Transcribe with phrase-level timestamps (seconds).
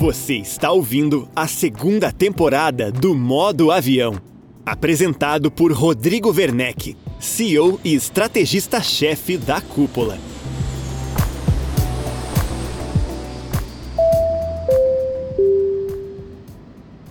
[0.00, 4.18] Você está ouvindo a segunda temporada do Modo Avião,
[4.64, 10.16] apresentado por Rodrigo Werneck, CEO e estrategista-chefe da Cúpula.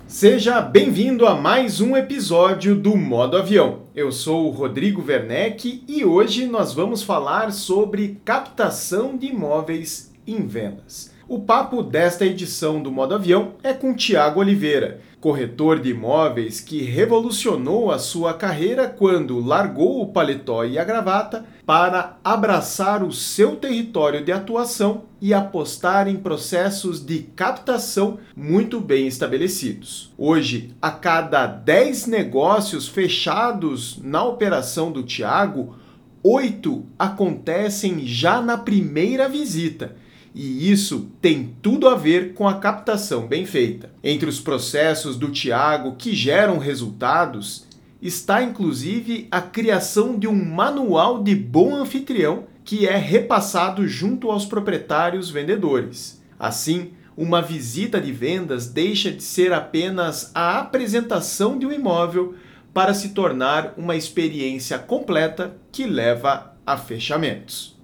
[0.08, 3.84] Seja bem-vindo a mais um episódio do Modo Avião.
[3.94, 10.44] Eu sou o Rodrigo Werneck e hoje nós vamos falar sobre captação de imóveis em
[10.48, 11.19] vendas.
[11.30, 16.82] O papo desta edição do Modo Avião é com Tiago Oliveira, corretor de imóveis que
[16.82, 23.56] revolucionou a sua carreira quando largou o paletó e a gravata para abraçar o seu
[23.56, 30.12] território de atuação e apostar em processos de captação muito bem estabelecidos.
[30.18, 35.76] Hoje, a cada 10 negócios fechados na operação do Tiago,
[36.24, 39.96] oito acontecem já na primeira visita
[40.34, 43.92] e isso tem tudo a ver com a captação bem feita.
[44.04, 47.68] Entre os processos do Tiago que geram resultados
[48.02, 54.46] está inclusive a criação de um manual de bom anfitrião que é repassado junto aos
[54.46, 56.22] proprietários vendedores.
[56.40, 62.36] Assim, uma visita de vendas deixa de ser apenas a apresentação de um imóvel
[62.74, 67.79] para se tornar uma experiência completa que leva a fechamentos.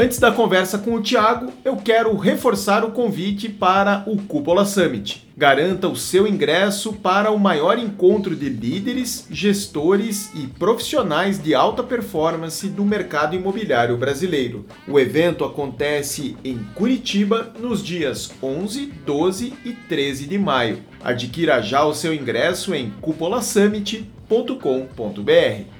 [0.00, 5.28] Antes da conversa com o Thiago, eu quero reforçar o convite para o Cúpula Summit.
[5.36, 11.82] Garanta o seu ingresso para o maior encontro de líderes, gestores e profissionais de alta
[11.82, 14.64] performance do mercado imobiliário brasileiro.
[14.88, 20.78] O evento acontece em Curitiba nos dias 11, 12 e 13 de maio.
[21.04, 25.79] Adquira já o seu ingresso em cupolasummit.com.br.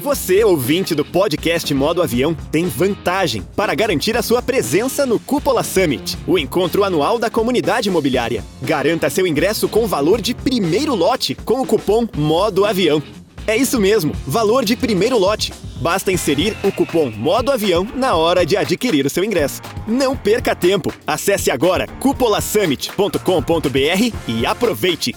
[0.00, 5.64] Você, ouvinte do podcast Modo Avião, tem vantagem para garantir a sua presença no Cúpula
[5.64, 8.44] Summit, o encontro anual da comunidade imobiliária.
[8.62, 13.02] Garanta seu ingresso com valor de primeiro lote com o cupom Modo Avião.
[13.44, 15.52] É isso mesmo, valor de primeiro lote.
[15.80, 19.60] Basta inserir o cupom Modo Avião na hora de adquirir o seu ingresso.
[19.86, 20.92] Não perca tempo.
[21.04, 25.12] Acesse agora cupolasummit.com.br e aproveite.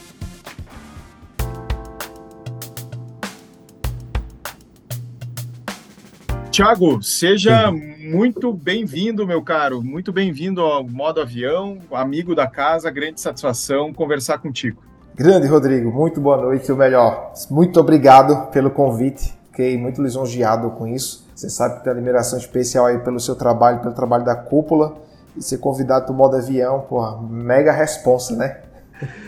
[6.62, 9.82] Tiago, seja muito bem-vindo, meu caro.
[9.82, 12.92] Muito bem-vindo ao Modo Avião, amigo da casa.
[12.92, 14.80] Grande satisfação conversar contigo.
[15.16, 15.92] Grande, Rodrigo.
[15.92, 16.72] Muito boa noite.
[16.72, 19.34] O melhor, muito obrigado pelo convite.
[19.48, 21.28] Fiquei muito lisonjeado com isso.
[21.34, 24.98] Você sabe que tem uma admiração especial aí pelo seu trabalho, pelo trabalho da cúpula.
[25.36, 28.58] E ser convidado para o modo avião, pô, mega responsa, né?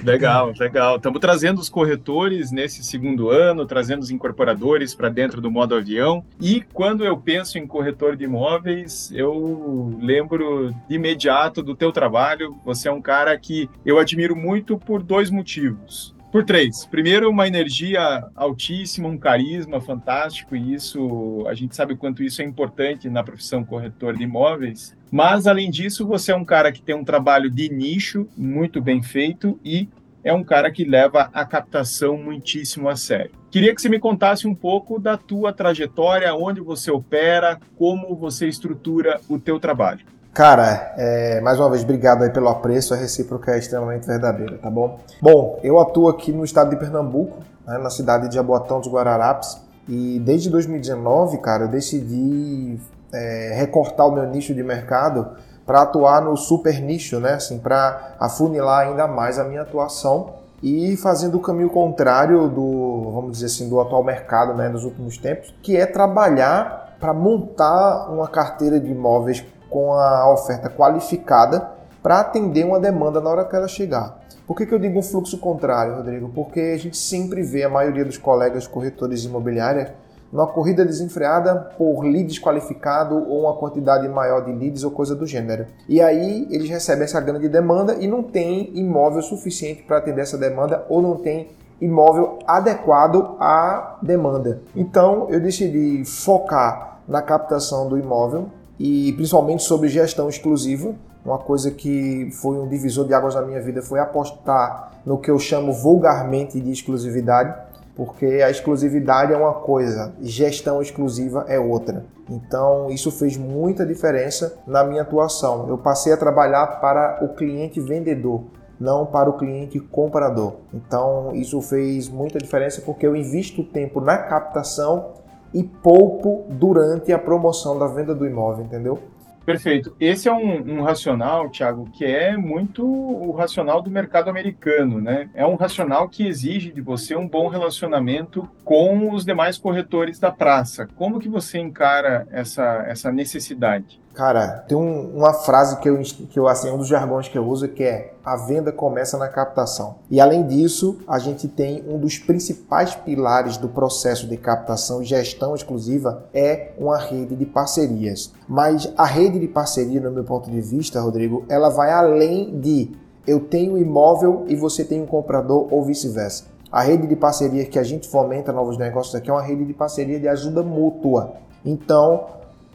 [0.04, 0.98] Legal, legal.
[0.98, 6.24] Estamos trazendo os corretores nesse segundo ano, trazendo os incorporadores para dentro do modo avião.
[6.40, 12.56] E quando eu penso em corretor de imóveis, eu lembro de imediato do teu trabalho.
[12.66, 16.14] Você é um cara que eu admiro muito por dois motivos.
[16.34, 16.84] Por três.
[16.88, 22.42] Primeiro, uma energia altíssima, um carisma fantástico, e isso a gente sabe o quanto isso
[22.42, 24.98] é importante na profissão corretor de imóveis.
[25.12, 29.04] Mas, além disso, você é um cara que tem um trabalho de nicho muito bem
[29.04, 29.88] feito e
[30.24, 33.30] é um cara que leva a captação muitíssimo a sério.
[33.52, 38.48] Queria que você me contasse um pouco da tua trajetória, onde você opera, como você
[38.48, 40.04] estrutura o teu trabalho.
[40.34, 44.68] Cara, é, mais uma vez, obrigado aí pelo apreço, a recíproca é extremamente verdadeira, tá
[44.68, 44.98] bom?
[45.22, 49.62] Bom, eu atuo aqui no estado de Pernambuco, né, na cidade de Jaboatão dos Guararapes,
[49.88, 52.80] e desde 2019, cara, eu decidi
[53.14, 55.28] é, recortar o meu nicho de mercado
[55.68, 57.34] para atuar no super nicho, né?
[57.34, 60.34] Assim, para afunilar ainda mais a minha atuação
[60.64, 65.16] e fazendo o caminho contrário do, vamos dizer assim, do atual mercado, né, nos últimos
[65.16, 69.44] tempos, que é trabalhar para montar uma carteira de imóveis
[69.74, 71.72] com a oferta qualificada
[72.04, 74.22] para atender uma demanda na hora que ela chegar.
[74.46, 76.30] Por que, que eu digo um fluxo contrário, Rodrigo?
[76.30, 79.90] Porque a gente sempre vê a maioria dos colegas corretores imobiliários
[80.32, 85.26] numa corrida desenfreada por lead desqualificado ou uma quantidade maior de leads ou coisa do
[85.26, 85.66] gênero.
[85.90, 90.38] E aí eles recebem essa grande demanda e não tem imóvel suficiente para atender essa
[90.38, 91.50] demanda ou não tem
[91.80, 94.62] imóvel adequado à demanda.
[94.76, 98.50] Então eu decidi focar na captação do imóvel
[98.80, 100.94] e principalmente sobre gestão exclusiva.
[101.26, 105.32] Uma coisa que foi um divisor de águas na minha vida foi apostar no que
[105.32, 107.54] eu chamo vulgarmente de exclusividade
[107.96, 112.06] porque a exclusividade é uma coisa, gestão exclusiva é outra.
[112.30, 115.68] Então, isso fez muita diferença na minha atuação.
[115.68, 118.44] Eu passei a trabalhar para o cliente vendedor,
[118.80, 120.56] não para o cliente comprador.
[120.74, 125.12] Então, isso fez muita diferença porque eu invisto tempo na captação
[125.54, 129.00] e poupo durante a promoção da venda do imóvel, entendeu?
[129.46, 129.94] Perfeito.
[130.00, 135.30] Esse é um, um, racional, Thiago, que é muito o racional do mercado americano, né?
[135.34, 140.32] É um racional que exige de você um bom relacionamento com os demais corretores da
[140.32, 140.88] praça.
[140.96, 144.02] Como que você encara essa, essa necessidade?
[144.14, 147.48] Cara, tem um, uma frase que eu, que eu, assim, um dos jargões que eu
[147.48, 149.96] uso que é a venda começa na captação.
[150.10, 155.06] E além disso, a gente tem um dos principais pilares do processo de captação e
[155.06, 158.32] gestão exclusiva é uma rede de parcerias.
[158.48, 162.92] Mas a rede de parceria, no meu ponto de vista, Rodrigo, ela vai além de
[163.26, 166.46] eu tenho imóvel e você tem um comprador ou vice-versa.
[166.72, 169.74] A rede de parceria que a gente fomenta novos negócios aqui é uma rede de
[169.74, 171.34] parceria de ajuda mútua.
[171.66, 172.26] Então,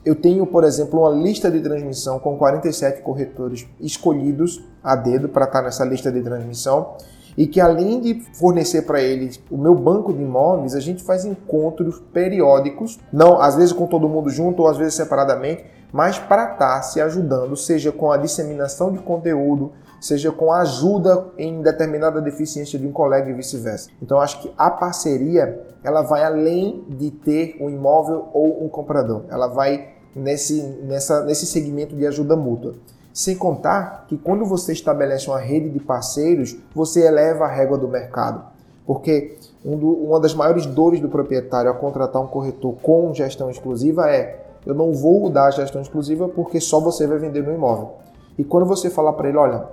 [0.05, 5.45] eu tenho, por exemplo, uma lista de transmissão com 47 corretores escolhidos a dedo para
[5.45, 6.97] estar nessa lista de transmissão
[7.37, 11.25] e que além de fornecer para eles o meu banco de imóveis, a gente faz
[11.25, 16.53] encontros periódicos, não às vezes com todo mundo junto ou às vezes separadamente, mas para
[16.53, 22.79] estar se ajudando, seja com a disseminação de conteúdo, seja com ajuda em determinada deficiência
[22.79, 23.91] de um colega e vice-versa.
[24.03, 29.25] Então acho que a parceria ela vai além de ter um imóvel ou um comprador.
[29.29, 32.75] Ela vai nesse, nessa, nesse segmento de ajuda mútua.
[33.13, 37.89] Sem contar que quando você estabelece uma rede de parceiros, você eleva a régua do
[37.89, 38.45] mercado.
[38.87, 43.51] Porque um do, uma das maiores dores do proprietário ao contratar um corretor com gestão
[43.51, 47.53] exclusiva é eu não vou dar a gestão exclusiva porque só você vai vender no
[47.53, 47.95] imóvel.
[48.37, 49.67] E quando você falar para ele, olha,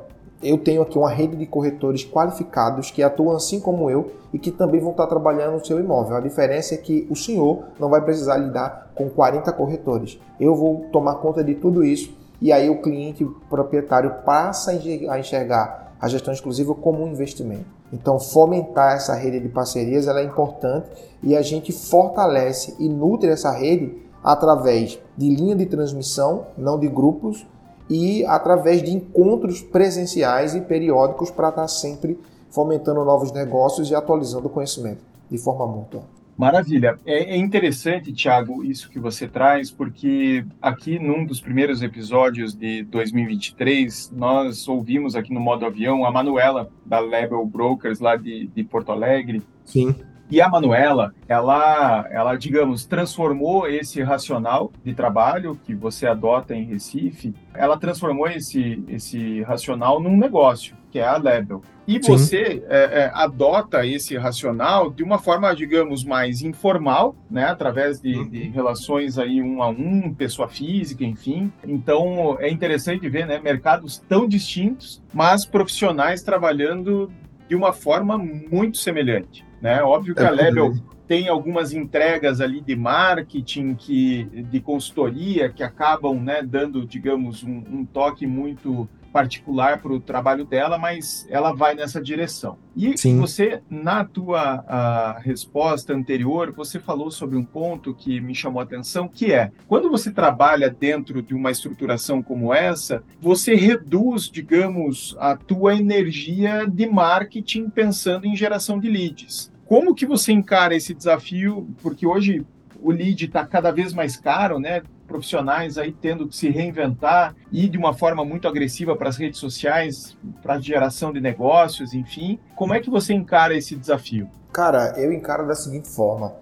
[0.45, 4.51] eu tenho aqui uma rede de corretores qualificados que atuam assim como eu e que
[4.51, 6.15] também vão estar trabalhando no seu imóvel.
[6.15, 10.19] A diferença é que o senhor não vai precisar lidar com 40 corretores.
[10.39, 15.19] Eu vou tomar conta de tudo isso e aí o cliente o proprietário passa a
[15.19, 17.65] enxergar a gestão exclusiva como um investimento.
[17.91, 20.89] Então, fomentar essa rede de parcerias é importante
[21.23, 26.87] e a gente fortalece e nutre essa rede através de linha de transmissão, não de
[26.87, 27.45] grupos,
[27.89, 34.47] e através de encontros presenciais e periódicos para estar sempre fomentando novos negócios e atualizando
[34.47, 36.03] o conhecimento de forma mútua.
[36.37, 36.99] Maravilha.
[37.05, 42.83] É, é interessante, Tiago, isso que você traz, porque aqui num dos primeiros episódios de
[42.83, 48.63] 2023, nós ouvimos aqui no modo avião a Manuela, da Level Brokers, lá de, de
[48.65, 49.41] Porto Alegre.
[49.63, 49.95] Sim.
[50.29, 56.65] E a Manuela, ela, ela, digamos, transformou esse racional de trabalho que você adota em
[56.65, 61.61] Recife, ela transformou esse, esse racional num negócio, que é a Level.
[61.87, 62.11] E Sim.
[62.11, 68.15] você é, é, adota esse racional de uma forma, digamos, mais informal, né, através de,
[68.15, 68.27] uhum.
[68.27, 71.53] de, relações aí um a um, pessoa física, enfim.
[71.63, 77.11] Então é interessante ver, né, mercados tão distintos, mas profissionais trabalhando
[77.47, 79.45] de uma forma muito semelhante.
[79.65, 79.81] Né?
[79.81, 80.75] Óbvio que é a Level
[81.07, 87.63] tem algumas entregas ali de marketing, que, de consultoria, que acabam né, dando, digamos, um,
[87.71, 92.57] um toque muito particular para o trabalho dela, mas ela vai nessa direção.
[92.75, 93.17] E Sim.
[93.17, 99.07] você, na tua resposta anterior, você falou sobre um ponto que me chamou a atenção,
[99.07, 105.37] que é, quando você trabalha dentro de uma estruturação como essa, você reduz, digamos, a
[105.37, 109.54] tua energia de marketing pensando em geração de leads.
[109.65, 111.67] Como que você encara esse desafio?
[111.81, 112.45] Porque hoje
[112.81, 114.83] o lead está cada vez mais caro, né?
[115.07, 119.39] Profissionais aí tendo que se reinventar e de uma forma muito agressiva para as redes
[119.39, 122.39] sociais, para a geração de negócios, enfim.
[122.55, 124.29] Como é que você encara esse desafio?
[124.53, 126.33] Cara, eu encaro da seguinte forma.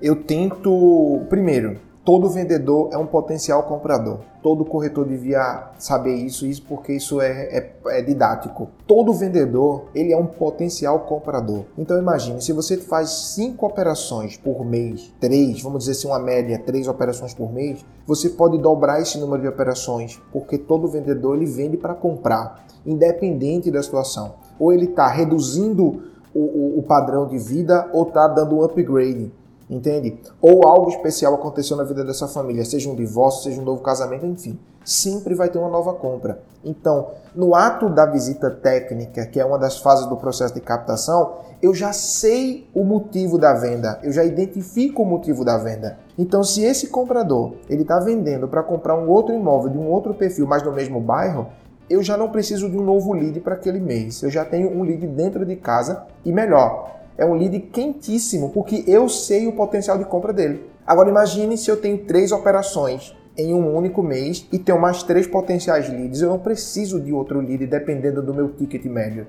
[0.00, 4.20] Eu tento, primeiro, todo vendedor é um potencial comprador.
[4.42, 8.70] Todo corretor devia saber isso, isso porque isso é, é, é, didático.
[8.86, 11.66] Todo vendedor ele é um potencial comprador.
[11.76, 16.58] Então imagine, se você faz cinco operações por mês, três, vamos dizer assim uma média,
[16.58, 21.44] três operações por mês, você pode dobrar esse número de operações, porque todo vendedor ele
[21.44, 24.36] vende para comprar, independente da situação.
[24.58, 29.30] Ou ele está reduzindo o, o, o padrão de vida ou está dando um upgrade
[29.68, 30.18] entende?
[30.40, 34.26] Ou algo especial aconteceu na vida dessa família, seja um divórcio, seja um novo casamento,
[34.26, 36.40] enfim, sempre vai ter uma nova compra.
[36.64, 41.34] Então, no ato da visita técnica, que é uma das fases do processo de captação,
[41.60, 45.98] eu já sei o motivo da venda, eu já identifico o motivo da venda.
[46.16, 50.14] Então, se esse comprador ele está vendendo para comprar um outro imóvel de um outro
[50.14, 51.48] perfil, mas no mesmo bairro,
[51.88, 54.22] eu já não preciso de um novo lead para aquele mês.
[54.22, 58.84] Eu já tenho um lead dentro de casa e melhor, é um lead quentíssimo, porque
[58.86, 60.64] eu sei o potencial de compra dele.
[60.86, 65.26] Agora imagine se eu tenho três operações em um único mês e tenho mais três
[65.26, 66.22] potenciais leads.
[66.22, 69.26] Eu não preciso de outro lead dependendo do meu ticket médio.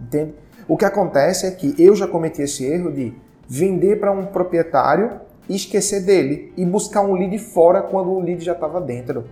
[0.00, 0.34] Entende?
[0.66, 3.14] O que acontece é que eu já cometi esse erro de
[3.48, 8.44] vender para um proprietário e esquecer dele e buscar um lead fora quando o lead
[8.44, 9.24] já estava dentro.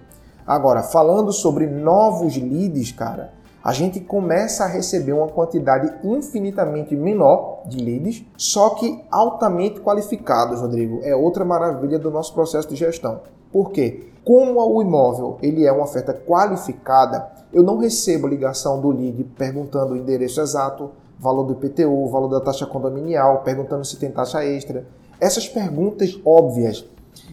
[0.47, 3.33] Agora, falando sobre novos leads, cara,
[3.67, 10.61] a gente começa a receber uma quantidade infinitamente menor de leads, só que altamente qualificados,
[10.61, 11.01] Rodrigo.
[11.03, 13.23] É outra maravilha do nosso processo de gestão.
[13.51, 14.05] Por quê?
[14.25, 19.95] Como o imóvel ele é uma oferta qualificada, eu não recebo ligação do lead perguntando
[19.95, 24.87] o endereço exato, valor do IPTU, valor da taxa condominial, perguntando se tem taxa extra.
[25.21, 26.87] Essas perguntas óbvias.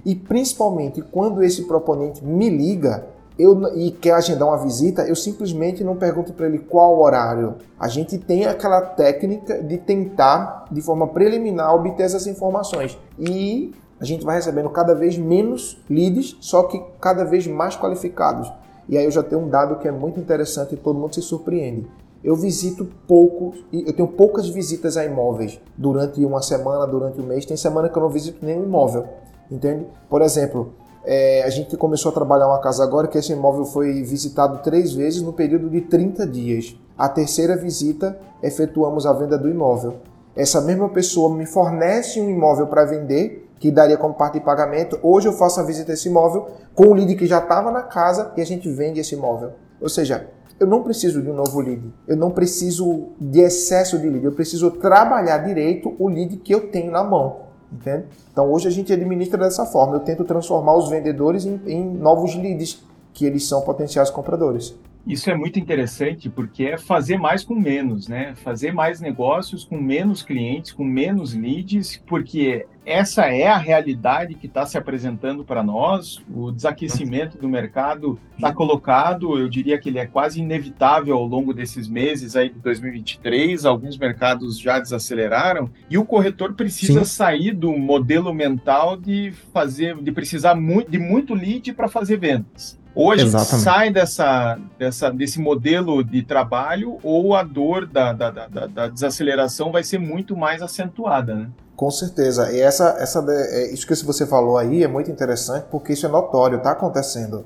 [0.03, 3.05] E principalmente quando esse proponente me liga,
[3.37, 7.55] eu, e quer agendar uma visita, eu simplesmente não pergunto para ele qual horário.
[7.79, 12.97] A gente tem aquela técnica de tentar, de forma preliminar, obter essas informações.
[13.17, 18.51] E a gente vai recebendo cada vez menos leads, só que cada vez mais qualificados.
[18.87, 21.21] E aí eu já tenho um dado que é muito interessante e todo mundo se
[21.21, 21.87] surpreende.
[22.23, 27.45] Eu visito pouco, eu tenho poucas visitas a imóveis durante uma semana, durante um mês.
[27.45, 29.05] Tem semana que eu não visito nenhum imóvel,
[29.51, 29.85] entende?
[30.09, 30.73] Por exemplo,
[31.05, 34.93] é, a gente começou a trabalhar uma casa agora que esse imóvel foi visitado três
[34.93, 36.77] vezes no período de 30 dias.
[36.97, 39.95] A terceira visita, efetuamos a venda do imóvel.
[40.35, 44.97] Essa mesma pessoa me fornece um imóvel para vender, que daria como parte de pagamento.
[45.03, 47.83] Hoje eu faço a visita a esse imóvel com o lead que já estava na
[47.83, 49.51] casa e a gente vende esse imóvel.
[49.81, 50.27] Ou seja,
[50.59, 51.93] eu não preciso de um novo lead.
[52.07, 54.25] Eu não preciso de excesso de lead.
[54.25, 57.52] Eu preciso trabalhar direito o lead que eu tenho na mão.
[57.73, 58.05] Entende?
[58.31, 59.95] Então hoje a gente administra dessa forma.
[59.95, 64.75] Eu tento transformar os vendedores em, em novos leads, que eles são potenciais compradores.
[65.05, 68.35] Isso é muito interessante porque é fazer mais com menos, né?
[68.35, 74.47] Fazer mais negócios com menos clientes, com menos leads, porque essa é a realidade que
[74.47, 76.21] está se apresentando para nós.
[76.33, 81.53] O desaquecimento do mercado está colocado, eu diria que ele é quase inevitável ao longo
[81.53, 83.65] desses meses aí de 2023.
[83.65, 87.05] Alguns mercados já desaceleraram e o corretor precisa Sim.
[87.05, 92.81] sair do modelo mental de fazer, de precisar muito, de muito lead para fazer vendas.
[92.95, 93.63] Hoje Exatamente.
[93.63, 99.71] sai dessa, dessa, desse modelo de trabalho ou a dor da, da, da, da, desaceleração
[99.71, 101.49] vai ser muito mais acentuada, né?
[101.75, 102.51] Com certeza.
[102.51, 106.09] E essa, essa, é, isso que você falou aí é muito interessante porque isso é
[106.09, 107.45] notório, está acontecendo.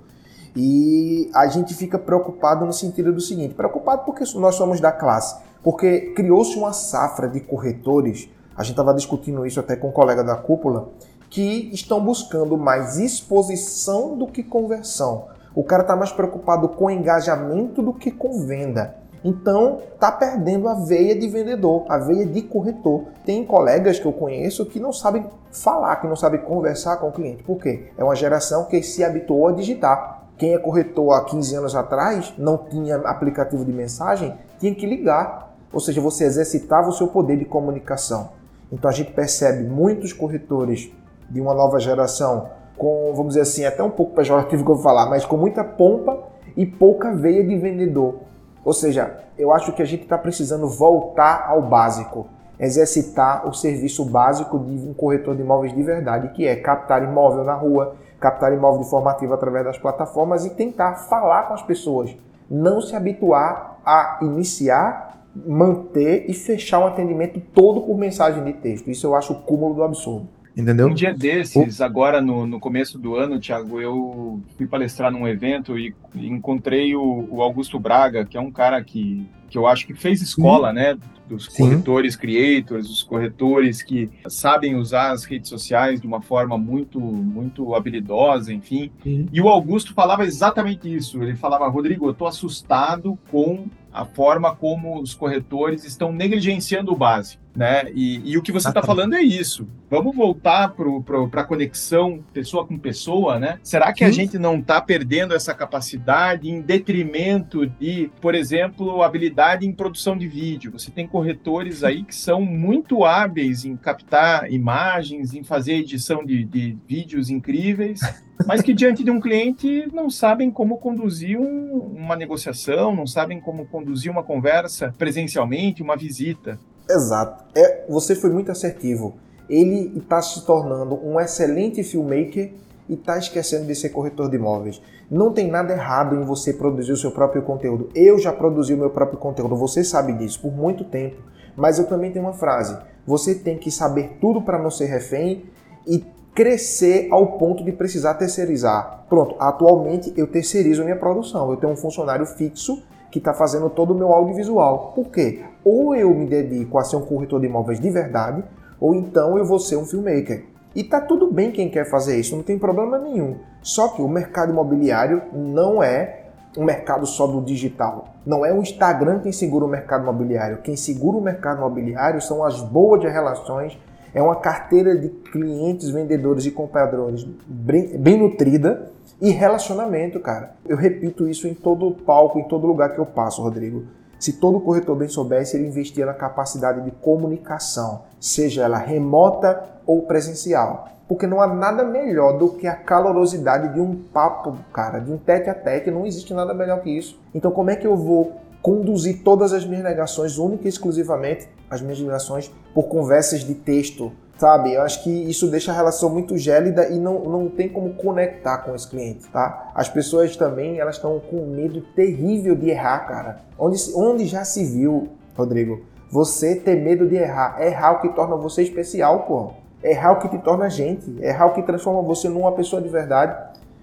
[0.54, 5.38] E a gente fica preocupado no sentido do seguinte: preocupado porque nós somos da classe,
[5.64, 8.28] porque criou-se uma safra de corretores.
[8.56, 10.90] A gente estava discutindo isso até com um colega da cúpula,
[11.30, 15.37] que estão buscando mais exposição do que conversão.
[15.58, 18.94] O cara está mais preocupado com engajamento do que com venda.
[19.24, 23.06] Então, está perdendo a veia de vendedor, a veia de corretor.
[23.26, 27.12] Tem colegas que eu conheço que não sabem falar, que não sabem conversar com o
[27.12, 27.42] cliente.
[27.42, 27.90] Por quê?
[27.98, 30.28] É uma geração que se habituou a digitar.
[30.38, 35.56] Quem é corretor há 15 anos atrás, não tinha aplicativo de mensagem, tinha que ligar.
[35.74, 38.30] Ou seja, você exercitava o seu poder de comunicação.
[38.72, 40.92] Então a gente percebe muitos corretores
[41.28, 42.48] de uma nova geração
[42.78, 45.64] com, vamos dizer assim, até um pouco pejorativo que eu vou falar, mas com muita
[45.64, 46.18] pompa
[46.56, 48.16] e pouca veia de vendedor.
[48.64, 52.28] Ou seja, eu acho que a gente está precisando voltar ao básico,
[52.60, 57.44] exercitar o serviço básico de um corretor de imóveis de verdade, que é captar imóvel
[57.44, 62.16] na rua, captar imóvel de formativo através das plataformas e tentar falar com as pessoas.
[62.50, 68.90] Não se habituar a iniciar, manter e fechar um atendimento todo por mensagem de texto.
[68.90, 70.28] Isso eu acho o cúmulo do absurdo.
[70.58, 70.88] Entendeu?
[70.88, 75.78] Um dia desses, agora no, no começo do ano, Thiago, eu fui palestrar num evento
[75.78, 79.94] e encontrei o, o Augusto Braga, que é um cara que, que eu acho que
[79.94, 80.76] fez escola, Sim.
[80.76, 80.98] né?
[81.30, 81.64] Dos Sim.
[81.64, 87.76] corretores creators, os corretores que sabem usar as redes sociais de uma forma muito, muito
[87.76, 88.90] habilidosa, enfim.
[89.04, 89.28] Sim.
[89.32, 91.22] E o Augusto falava exatamente isso.
[91.22, 96.96] Ele falava, Rodrigo, eu tô assustado com a forma como os corretores estão negligenciando o
[96.96, 97.44] básico.
[97.58, 97.86] Né?
[97.96, 99.68] E, e o que você está falando é isso.
[99.90, 103.58] Vamos voltar para a conexão pessoa com pessoa, né?
[103.64, 109.66] Será que a gente não está perdendo essa capacidade em detrimento de, por exemplo, habilidade
[109.66, 110.72] em produção de vídeo?
[110.74, 116.44] Você tem corretores aí que são muito hábeis em captar imagens, em fazer edição de,
[116.46, 118.02] de vídeos incríveis,
[118.46, 123.40] mas que diante de um cliente não sabem como conduzir um, uma negociação, não sabem
[123.40, 126.60] como conduzir uma conversa presencialmente, uma visita.
[126.90, 127.44] Exato.
[127.56, 129.16] É, você foi muito assertivo.
[129.50, 132.52] Ele está se tornando um excelente filmmaker
[132.90, 134.82] e está esquecendo de ser corretor de imóveis.
[135.10, 137.90] Não tem nada errado em você produzir o seu próprio conteúdo.
[137.96, 141.18] Eu já produzi o meu próprio conteúdo, você sabe disso, por muito tempo.
[141.56, 145.46] Mas eu também tenho uma frase: você tem que saber tudo para não ser refém
[145.86, 149.06] e crescer ao ponto de precisar terceirizar.
[149.10, 151.50] Pronto, atualmente eu terceirizo minha produção.
[151.50, 154.94] Eu tenho um funcionário fixo que está fazendo todo o meu audiovisual.
[154.96, 155.44] Por quê?
[155.64, 158.44] Ou eu me dedico a ser um corretor de imóveis de verdade,
[158.80, 160.46] ou então eu vou ser um filmmaker.
[160.76, 163.38] E tá tudo bem quem quer fazer isso, não tem problema nenhum.
[163.62, 168.10] Só que o mercado imobiliário não é um mercado só do digital.
[168.26, 170.58] Não é o Instagram quem segura o mercado imobiliário.
[170.58, 173.78] Quem segura o mercado imobiliário são as boas relações,
[174.14, 180.56] é uma carteira de clientes, vendedores e compradores bem, bem nutrida e relacionamento, cara.
[180.66, 183.86] Eu repito isso em todo palco, em todo lugar que eu passo, Rodrigo.
[184.20, 190.04] Se todo corretor bem soubesse, ele investia na capacidade de comunicação, seja ela remota ou
[190.04, 190.90] presencial.
[191.08, 195.18] Porque não há nada melhor do que a calorosidade de um papo, cara, de um
[195.18, 195.90] tete a tete.
[195.90, 197.20] Não existe nada melhor que isso.
[197.34, 201.82] Então, como é que eu vou conduzir todas as minhas negações, única e exclusivamente as
[201.82, 204.12] minhas negações, por conversas de texto?
[204.38, 207.96] Sabe, eu acho que isso deixa a relação muito gélida e não, não tem como
[207.96, 209.72] conectar com esse cliente, tá?
[209.74, 213.40] As pessoas também, elas estão com medo terrível de errar, cara.
[213.58, 217.60] Onde, onde já se viu, Rodrigo, você ter medo de errar?
[217.60, 219.52] Errar o que torna você especial, pô.
[219.84, 221.18] Errar o que te torna gente.
[221.20, 223.36] Errar o que transforma você numa pessoa de verdade.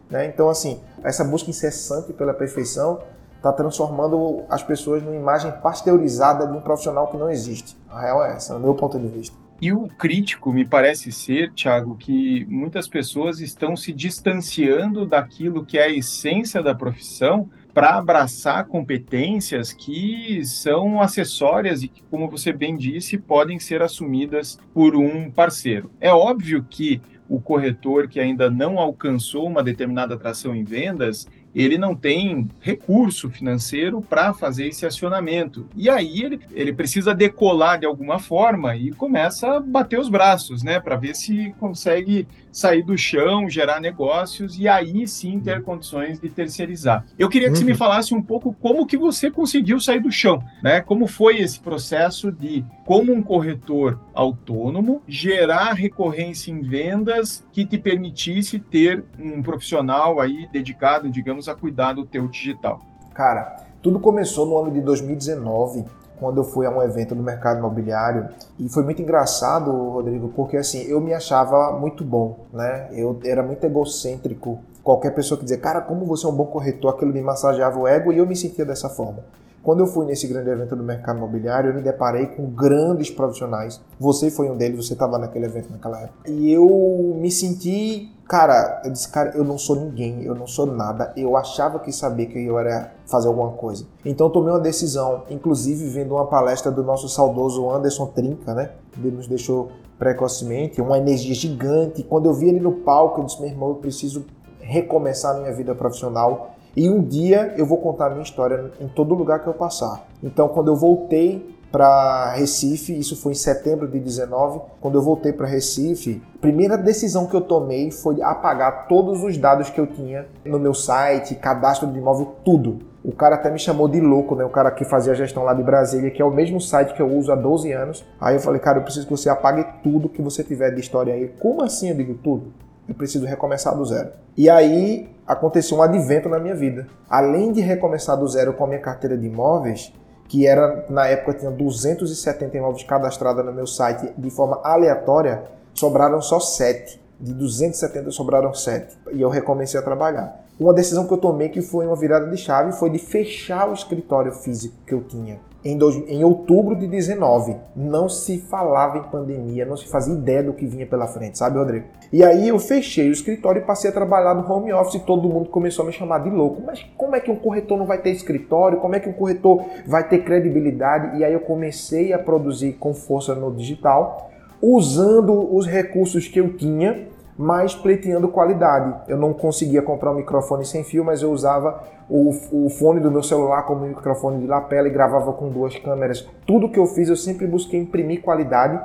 [0.08, 0.26] Né?
[0.26, 3.00] Então, assim, essa busca incessante pela perfeição
[3.36, 7.76] está transformando as pessoas numa imagem pasteurizada de um profissional que não existe.
[7.90, 9.43] A real é essa, no meu ponto de vista.
[9.60, 15.78] E o crítico me parece ser, Thiago, que muitas pessoas estão se distanciando daquilo que
[15.78, 22.52] é a essência da profissão para abraçar competências que são acessórias e que, como você
[22.52, 25.90] bem disse, podem ser assumidas por um parceiro.
[26.00, 31.78] É óbvio que o corretor que ainda não alcançou uma determinada atração em vendas, ele
[31.78, 35.66] não tem recurso financeiro para fazer esse acionamento.
[35.76, 40.62] E aí ele, ele precisa decolar de alguma forma e começa a bater os braços,
[40.62, 46.20] né, para ver se consegue sair do chão, gerar negócios e aí sim ter condições
[46.20, 47.04] de terceirizar.
[47.18, 47.58] Eu queria que uhum.
[47.58, 47.76] você me uhum.
[47.76, 50.80] falasse um pouco como que você conseguiu sair do chão, né?
[50.80, 57.76] Como foi esse processo de como um corretor autônomo gerar recorrência em vendas que te
[57.76, 62.80] permitisse ter um profissional aí dedicado, digamos, a cuidar do teu digital.
[63.12, 65.84] Cara, tudo começou no ano de 2019
[66.18, 70.56] quando eu fui a um evento no mercado imobiliário e foi muito engraçado, Rodrigo, porque
[70.56, 72.88] assim, eu me achava muito bom, né?
[72.92, 74.58] Eu era muito egocêntrico.
[74.82, 77.88] Qualquer pessoa que dizia, cara, como você é um bom corretor, aquilo me massageava o
[77.88, 79.20] ego e eu me sentia dessa forma.
[79.64, 83.80] Quando eu fui nesse grande evento do mercado imobiliário, eu me deparei com grandes profissionais.
[83.98, 86.30] Você foi um deles, você estava naquele evento naquela época.
[86.30, 90.64] E eu me senti Cara, eu disse, cara, eu não sou ninguém, eu não sou
[90.66, 91.12] nada.
[91.14, 93.86] Eu achava que sabia que eu era fazer alguma coisa.
[94.04, 98.70] Então tomei uma decisão, inclusive vendo uma palestra do nosso saudoso Anderson Trinca, né?
[98.96, 102.02] Ele nos deixou precocemente, uma energia gigante.
[102.02, 104.24] Quando eu vi ele no palco, eu disse, meu irmão, eu preciso
[104.60, 106.54] recomeçar a minha vida profissional.
[106.76, 110.08] E um dia eu vou contar minha história em todo lugar que eu passar.
[110.22, 114.60] Então, quando eu voltei para Recife, isso foi em setembro de 19.
[114.80, 119.36] Quando eu voltei para Recife, a primeira decisão que eu tomei foi apagar todos os
[119.36, 122.78] dados que eu tinha no meu site, cadastro de imóvel, tudo.
[123.04, 124.44] O cara até me chamou de louco, né?
[124.44, 127.02] O cara que fazia a gestão lá de Brasília, que é o mesmo site que
[127.02, 128.06] eu uso há 12 anos.
[128.20, 131.12] Aí eu falei, cara, eu preciso que você apague tudo que você tiver de história
[131.12, 131.26] aí.
[131.40, 131.90] Como assim?
[131.90, 132.52] Eu digo tudo.
[132.88, 134.10] Eu preciso recomeçar do zero.
[134.36, 136.86] E aí aconteceu um advento na minha vida.
[137.10, 139.92] Além de recomeçar do zero com a minha carteira de imóveis,
[140.28, 146.20] que era na época tinha 270 imóveis cadastrados no meu site de forma aleatória, sobraram
[146.20, 147.03] só 7.
[147.20, 148.96] De 270 sobraram 7.
[149.12, 150.44] E eu recomecei a trabalhar.
[150.58, 153.72] Uma decisão que eu tomei que foi uma virada de chave foi de fechar o
[153.72, 157.56] escritório físico que eu tinha em, dois, em outubro de 19.
[157.74, 161.58] Não se falava em pandemia, não se fazia ideia do que vinha pela frente, sabe,
[161.58, 161.86] Rodrigo?
[162.12, 165.28] E aí eu fechei o escritório e passei a trabalhar no home office e todo
[165.28, 166.62] mundo começou a me chamar de louco.
[166.64, 168.78] Mas como é que um corretor não vai ter escritório?
[168.78, 171.18] Como é que um corretor vai ter credibilidade?
[171.18, 174.30] E aí eu comecei a produzir com força no digital,
[174.72, 178.94] usando os recursos que eu tinha mas pleiteando qualidade.
[179.08, 183.10] Eu não conseguia comprar um microfone sem fio, mas eu usava o, o fone do
[183.10, 186.28] meu celular como microfone de lapela e gravava com duas câmeras.
[186.46, 188.80] Tudo que eu fiz eu sempre busquei imprimir qualidade,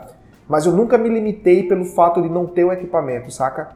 [0.47, 3.69] mas eu nunca me limitei pelo fato de não ter o equipamento, saca?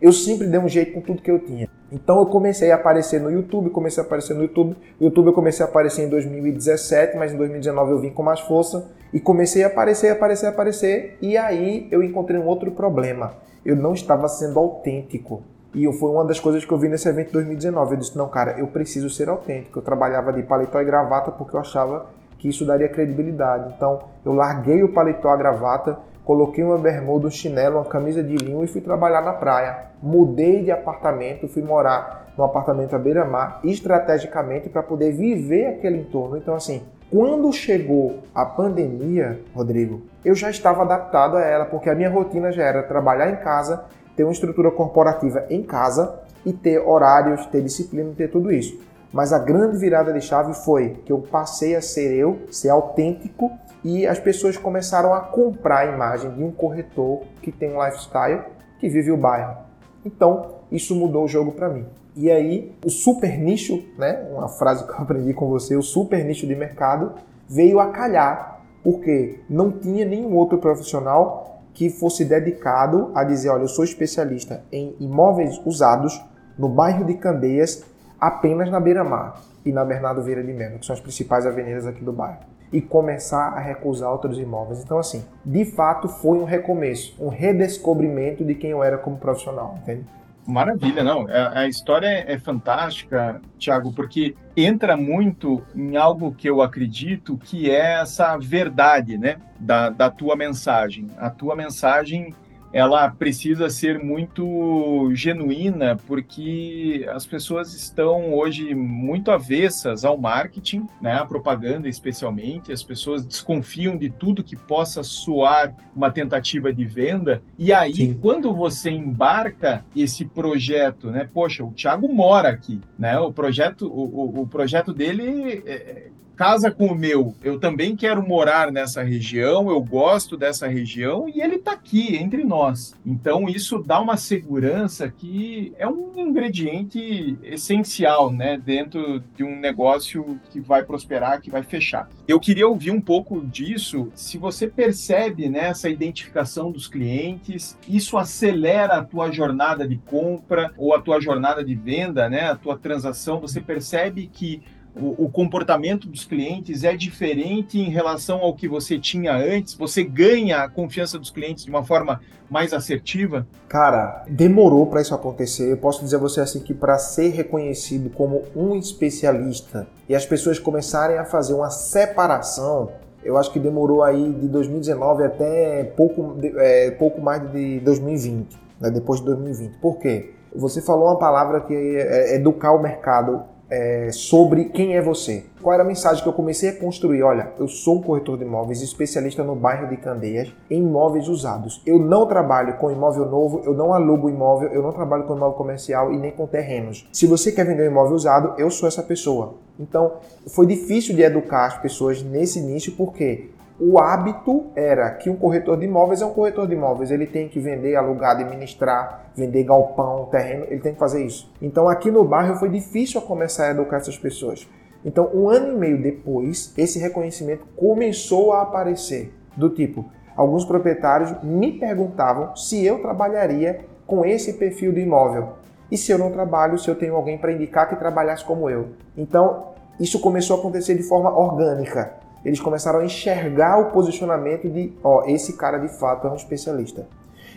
[0.00, 1.68] Eu sempre dei um jeito com tudo que eu tinha.
[1.92, 4.76] Então eu comecei a aparecer no YouTube, comecei a aparecer no YouTube.
[5.00, 8.90] YouTube eu comecei a aparecer em 2017, mas em 2019 eu vim com mais força
[9.12, 11.18] e comecei a aparecer, aparecer, aparecer.
[11.20, 13.32] E aí eu encontrei um outro problema
[13.64, 15.42] eu não estava sendo autêntico.
[15.74, 17.92] E foi uma das coisas que eu vi nesse evento de 2019.
[17.92, 19.78] Eu disse: não, cara, eu preciso ser autêntico.
[19.78, 22.06] Eu trabalhava de paletó e gravata porque eu achava
[22.38, 23.72] que isso daria credibilidade.
[23.76, 28.22] Então, eu larguei o paletó e a gravata, coloquei uma bermuda, um chinelo, uma camisa
[28.22, 29.86] de linho e fui trabalhar na praia.
[30.02, 36.36] Mudei de apartamento, fui morar num apartamento à beira-mar, estrategicamente para poder viver aquele entorno.
[36.36, 41.94] Então, assim, quando chegou a pandemia, Rodrigo, eu já estava adaptado a ela, porque a
[41.94, 43.84] minha rotina já era trabalhar em casa,
[44.16, 48.78] ter uma estrutura corporativa em casa, e ter horários, ter disciplina, ter tudo isso.
[49.12, 53.50] Mas a grande virada de chave foi que eu passei a ser eu, ser autêntico
[53.82, 58.42] e as pessoas começaram a comprar a imagem de um corretor que tem um lifestyle
[58.78, 59.56] que vive o bairro.
[60.04, 61.86] Então, isso mudou o jogo para mim.
[62.14, 66.24] E aí, o super nicho, né, uma frase que eu aprendi com você, o super
[66.24, 67.12] nicho de mercado
[67.48, 73.62] veio a calhar, porque não tinha nenhum outro profissional que fosse dedicado a dizer, olha,
[73.62, 76.20] eu sou especialista em imóveis usados
[76.58, 77.84] no bairro de Candeias,
[78.20, 82.04] apenas na beira-mar e na Bernardo Vieira de Mello, que são as principais avenidas aqui
[82.04, 82.40] do bairro
[82.72, 84.82] e começar a recusar outros imóveis.
[84.82, 89.76] Então, assim, de fato foi um recomeço, um redescobrimento de quem eu era como profissional,
[89.82, 90.04] entende?
[90.46, 91.26] Maravilha, não.
[91.26, 96.62] A, é, a história é, é fantástica, Thiago, porque entra muito em algo que eu
[96.62, 101.08] acredito que é essa verdade, né, da, da tua mensagem.
[101.18, 102.34] A tua mensagem
[102.72, 111.14] ela precisa ser muito genuína, porque as pessoas estão hoje muito avessas ao marketing, né,
[111.14, 117.42] à propaganda especialmente, as pessoas desconfiam de tudo que possa soar uma tentativa de venda,
[117.58, 118.14] e aí Sim.
[118.14, 124.38] quando você embarca esse projeto, né, poxa, o Thiago mora aqui, né, o projeto, o,
[124.38, 129.68] o, o projeto dele é, casa com o meu, eu também quero morar nessa região,
[129.68, 132.59] eu gosto dessa região e ele está aqui entre nós.
[133.04, 140.38] Então isso dá uma segurança que é um ingrediente essencial, né, dentro de um negócio
[140.50, 142.08] que vai prosperar, que vai fechar.
[142.26, 148.16] Eu queria ouvir um pouco disso, se você percebe né, essa identificação dos clientes, isso
[148.18, 152.78] acelera a tua jornada de compra ou a tua jornada de venda, né, a tua
[152.78, 154.62] transação, você percebe que
[155.00, 159.74] o, comportamento dos clientes é diferente em relação ao que você tinha antes?
[159.74, 163.46] Você ganha a confiança dos clientes de uma forma mais assertiva?
[163.68, 165.70] Cara, demorou para isso acontecer.
[165.70, 170.26] Eu posso dizer a você assim que para ser reconhecido como um especialista e as
[170.26, 172.90] pessoas começarem a fazer uma separação,
[173.22, 178.90] eu acho que demorou aí de 2019 até pouco, é, pouco mais de 2020, né,
[178.90, 179.78] depois de 2020.
[179.78, 180.34] Por quê?
[180.54, 185.44] Você falou uma palavra que é, é educar o mercado é, sobre quem é você.
[185.62, 187.22] Qual era a mensagem que eu comecei a construir?
[187.22, 191.80] Olha, eu sou um corretor de imóveis, especialista no bairro de Candeias, em imóveis usados.
[191.86, 195.56] Eu não trabalho com imóvel novo, eu não alugo imóvel, eu não trabalho com imóvel
[195.56, 197.08] comercial e nem com terrenos.
[197.12, 199.54] Se você quer vender um imóvel usado, eu sou essa pessoa.
[199.78, 200.14] Então,
[200.48, 205.78] foi difícil de educar as pessoas nesse início, porque o hábito era que um corretor
[205.78, 210.26] de imóveis é um corretor de imóveis, ele tem que vender, alugar, administrar, vender galpão,
[210.26, 211.50] terreno, ele tem que fazer isso.
[211.62, 214.68] Então aqui no bairro foi difícil começar a educar essas pessoas.
[215.02, 219.32] Então, um ano e meio depois, esse reconhecimento começou a aparecer.
[219.56, 220.04] Do tipo,
[220.36, 225.54] alguns proprietários me perguntavam se eu trabalharia com esse perfil de imóvel.
[225.90, 228.90] E se eu não trabalho, se eu tenho alguém para indicar que trabalhasse como eu.
[229.16, 234.92] Então, isso começou a acontecer de forma orgânica eles começaram a enxergar o posicionamento de,
[235.02, 237.06] ó, esse cara de fato é um especialista.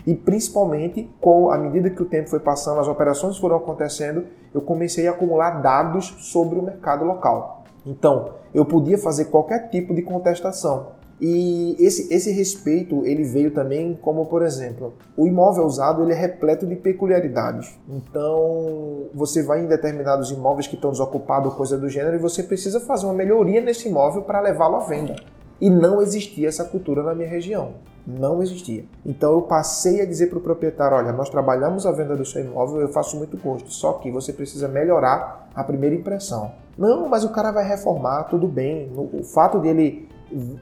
[0.06, 4.62] E principalmente, com a medida que o tempo foi passando, as operações foram acontecendo, eu
[4.62, 7.64] comecei a acumular dados sobre o mercado local.
[7.86, 10.88] Então, eu podia fazer qualquer tipo de contestação.
[11.22, 16.16] E esse, esse respeito ele veio também como, por exemplo, o imóvel usado ele é
[16.16, 17.78] repleto de peculiaridades.
[17.88, 22.80] Então, você vai em determinados imóveis que estão desocupados, coisa do gênero, e você precisa
[22.80, 25.16] fazer uma melhoria nesse imóvel para levá-lo à venda.
[25.62, 27.76] E não existia essa cultura na minha região.
[28.06, 28.84] Não existia.
[29.06, 32.44] Então eu passei a dizer para o proprietário: olha, nós trabalhamos a venda do seu
[32.44, 36.52] imóvel, eu faço muito gosto, só que você precisa melhorar a primeira impressão.
[36.78, 38.92] Não, mas o cara vai reformar, tudo bem.
[38.94, 40.10] O fato dele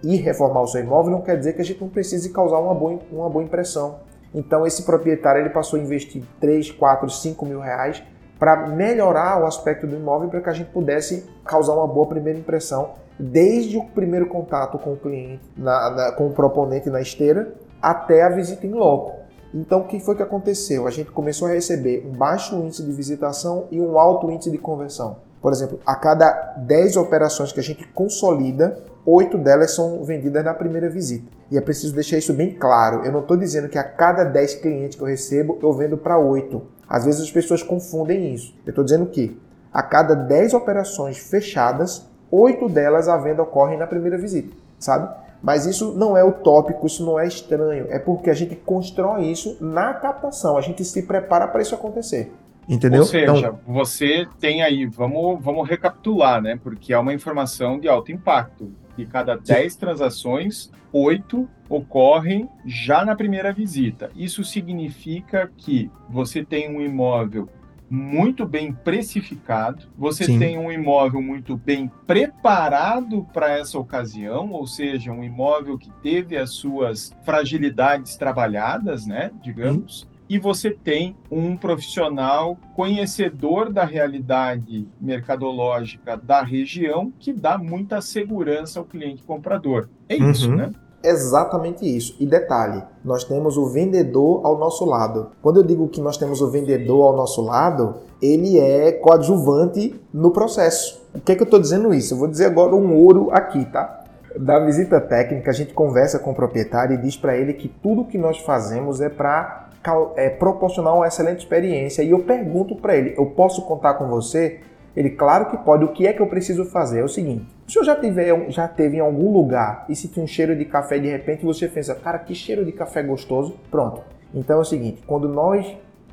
[0.03, 2.73] ir reformar o seu imóvel não quer dizer que a gente não precise causar uma
[2.73, 3.99] boa, uma boa impressão.
[4.33, 8.03] Então esse proprietário ele passou a investir 3, 4, 5 mil reais
[8.39, 12.39] para melhorar o aspecto do imóvel para que a gente pudesse causar uma boa primeira
[12.39, 17.53] impressão desde o primeiro contato com o cliente, na, na, com o proponente na esteira,
[17.81, 19.21] até a visita em loco.
[19.53, 20.87] Então, o que foi que aconteceu?
[20.87, 24.57] A gente começou a receber um baixo índice de visitação e um alto índice de
[24.57, 25.17] conversão.
[25.41, 30.53] Por exemplo, a cada 10 operações que a gente consolida, oito delas são vendidas na
[30.53, 31.25] primeira visita.
[31.49, 33.05] E é preciso deixar isso bem claro.
[33.05, 36.17] Eu não estou dizendo que a cada 10 clientes que eu recebo, eu vendo para
[36.17, 36.63] oito.
[36.87, 38.53] Às vezes as pessoas confundem isso.
[38.65, 39.39] Eu estou dizendo que
[39.73, 45.13] a cada 10 operações fechadas, oito delas a venda ocorre na primeira visita, sabe?
[45.41, 47.87] Mas isso não é utópico, isso não é estranho.
[47.89, 50.55] É porque a gente constrói isso na captação.
[50.55, 52.31] A gente se prepara para isso acontecer.
[52.69, 53.01] Entendeu?
[53.01, 53.59] Ou seja, então...
[53.67, 56.59] você tem aí, vamos, vamos recapitular, né?
[56.61, 58.71] Porque é uma informação de alto impacto.
[59.01, 64.11] De cada 10 transações, 8 ocorrem já na primeira visita.
[64.15, 67.49] Isso significa que você tem um imóvel
[67.89, 70.37] muito bem precificado, você Sim.
[70.37, 76.37] tem um imóvel muito bem preparado para essa ocasião, ou seja, um imóvel que teve
[76.37, 80.07] as suas fragilidades trabalhadas, né, digamos.
[80.31, 88.79] E você tem um profissional conhecedor da realidade mercadológica da região que dá muita segurança
[88.79, 89.89] ao cliente comprador.
[90.07, 90.55] É isso, uhum.
[90.55, 90.71] né?
[91.03, 92.15] Exatamente isso.
[92.17, 95.31] E detalhe, nós temos o vendedor ao nosso lado.
[95.41, 100.31] Quando eu digo que nós temos o vendedor ao nosso lado, ele é coadjuvante no
[100.31, 101.05] processo.
[101.13, 102.13] O que é que eu estou dizendo isso?
[102.13, 104.05] Eu vou dizer agora um ouro aqui, tá?
[104.39, 108.05] Da visita técnica, a gente conversa com o proprietário e diz para ele que tudo
[108.05, 109.70] que nós fazemos é para
[110.15, 112.03] é, proporcionar uma excelente experiência.
[112.03, 114.59] E eu pergunto para ele: eu posso contar com você?
[114.95, 115.85] Ele, claro que pode.
[115.85, 116.99] O que é que eu preciso fazer?
[116.99, 120.23] É o seguinte: o senhor já teve, já teve em algum lugar e se tinha
[120.23, 123.55] um cheiro de café de repente você pensa, cara, que cheiro de café gostoso?
[123.69, 124.01] Pronto.
[124.33, 125.65] Então é o seguinte: quando nós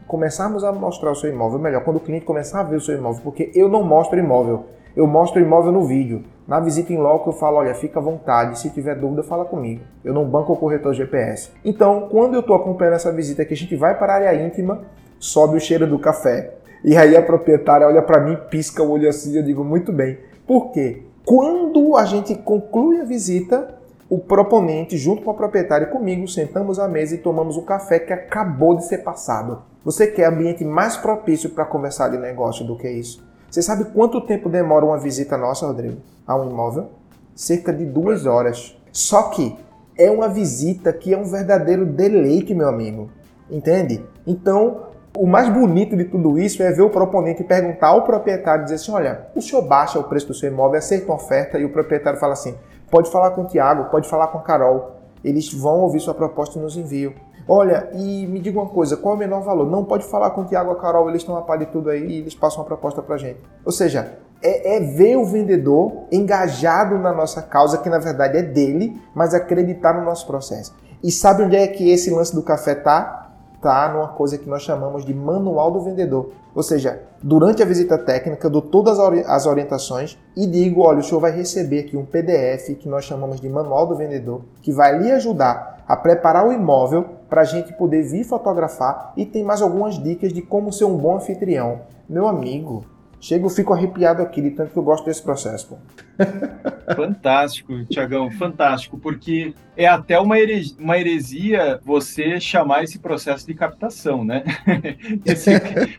[0.07, 2.97] começarmos a mostrar o seu imóvel, melhor, quando o cliente começar a ver o seu
[2.97, 6.25] imóvel, porque eu não mostro imóvel, eu mostro imóvel no vídeo.
[6.49, 9.83] Na visita em loco eu falo, olha, fica à vontade, se tiver dúvida, fala comigo.
[10.03, 11.51] Eu não banco o corretor GPS.
[11.63, 14.81] Então, quando eu estou acompanhando essa visita que a gente vai para a área íntima,
[15.19, 16.55] sobe o cheiro do café.
[16.83, 20.17] E aí a proprietária olha para mim, pisca o olho assim, eu digo, muito bem.
[20.47, 21.03] Por quê?
[21.23, 23.75] Quando a gente conclui a visita,
[24.09, 27.99] o proponente, junto com a proprietária e comigo, sentamos à mesa e tomamos um café
[27.99, 29.65] que acabou de ser passado.
[29.85, 33.28] Você quer ambiente mais propício para conversar de negócio do que isso?
[33.51, 36.91] Você sabe quanto tempo demora uma visita nossa, Rodrigo, a um imóvel?
[37.35, 38.77] Cerca de duas horas.
[38.93, 39.57] Só que
[39.97, 43.11] é uma visita que é um verdadeiro deleite, meu amigo.
[43.51, 44.05] Entende?
[44.27, 48.77] Então, o mais bonito de tudo isso é ver o proponente perguntar ao proprietário, dizer
[48.77, 51.73] assim, olha, o senhor baixa o preço do seu imóvel, aceita uma oferta, e o
[51.73, 52.55] proprietário fala assim,
[52.91, 56.59] pode falar com o Tiago, pode falar com a Carol, eles vão ouvir sua proposta
[56.59, 57.15] e nos enviam.
[57.49, 59.67] Olha, e me diga uma coisa, qual é o menor valor?
[59.67, 61.89] Não pode falar com o Tiago e a Carol, eles estão a par de tudo
[61.89, 63.41] aí e eles passam uma proposta pra gente.
[63.65, 68.43] Ou seja, é, é, ver o vendedor engajado na nossa causa, que na verdade é
[68.43, 70.75] dele, mas acreditar no nosso processo.
[71.03, 73.31] E sabe onde é que esse lance do café tá?
[73.63, 76.31] Tá numa coisa que nós chamamos de manual do vendedor.
[76.55, 81.03] Ou seja, durante a visita técnica, eu dou todas as orientações e digo: olha, o
[81.03, 84.99] senhor vai receber aqui um PDF que nós chamamos de manual do vendedor, que vai
[84.99, 89.61] lhe ajudar a preparar o imóvel para a gente poder vir fotografar e tem mais
[89.63, 91.83] algumas dicas de como ser um bom anfitrião.
[92.09, 92.85] Meu amigo,
[93.21, 95.69] chego, fico arrepiado aqui de tanto que eu gosto desse processo.
[95.69, 95.77] Pô.
[96.97, 103.55] Fantástico, Tiagão, fantástico, porque é até uma heresia, uma heresia, você chamar esse processo de
[103.55, 104.43] captação, né?
[105.25, 105.51] Esse,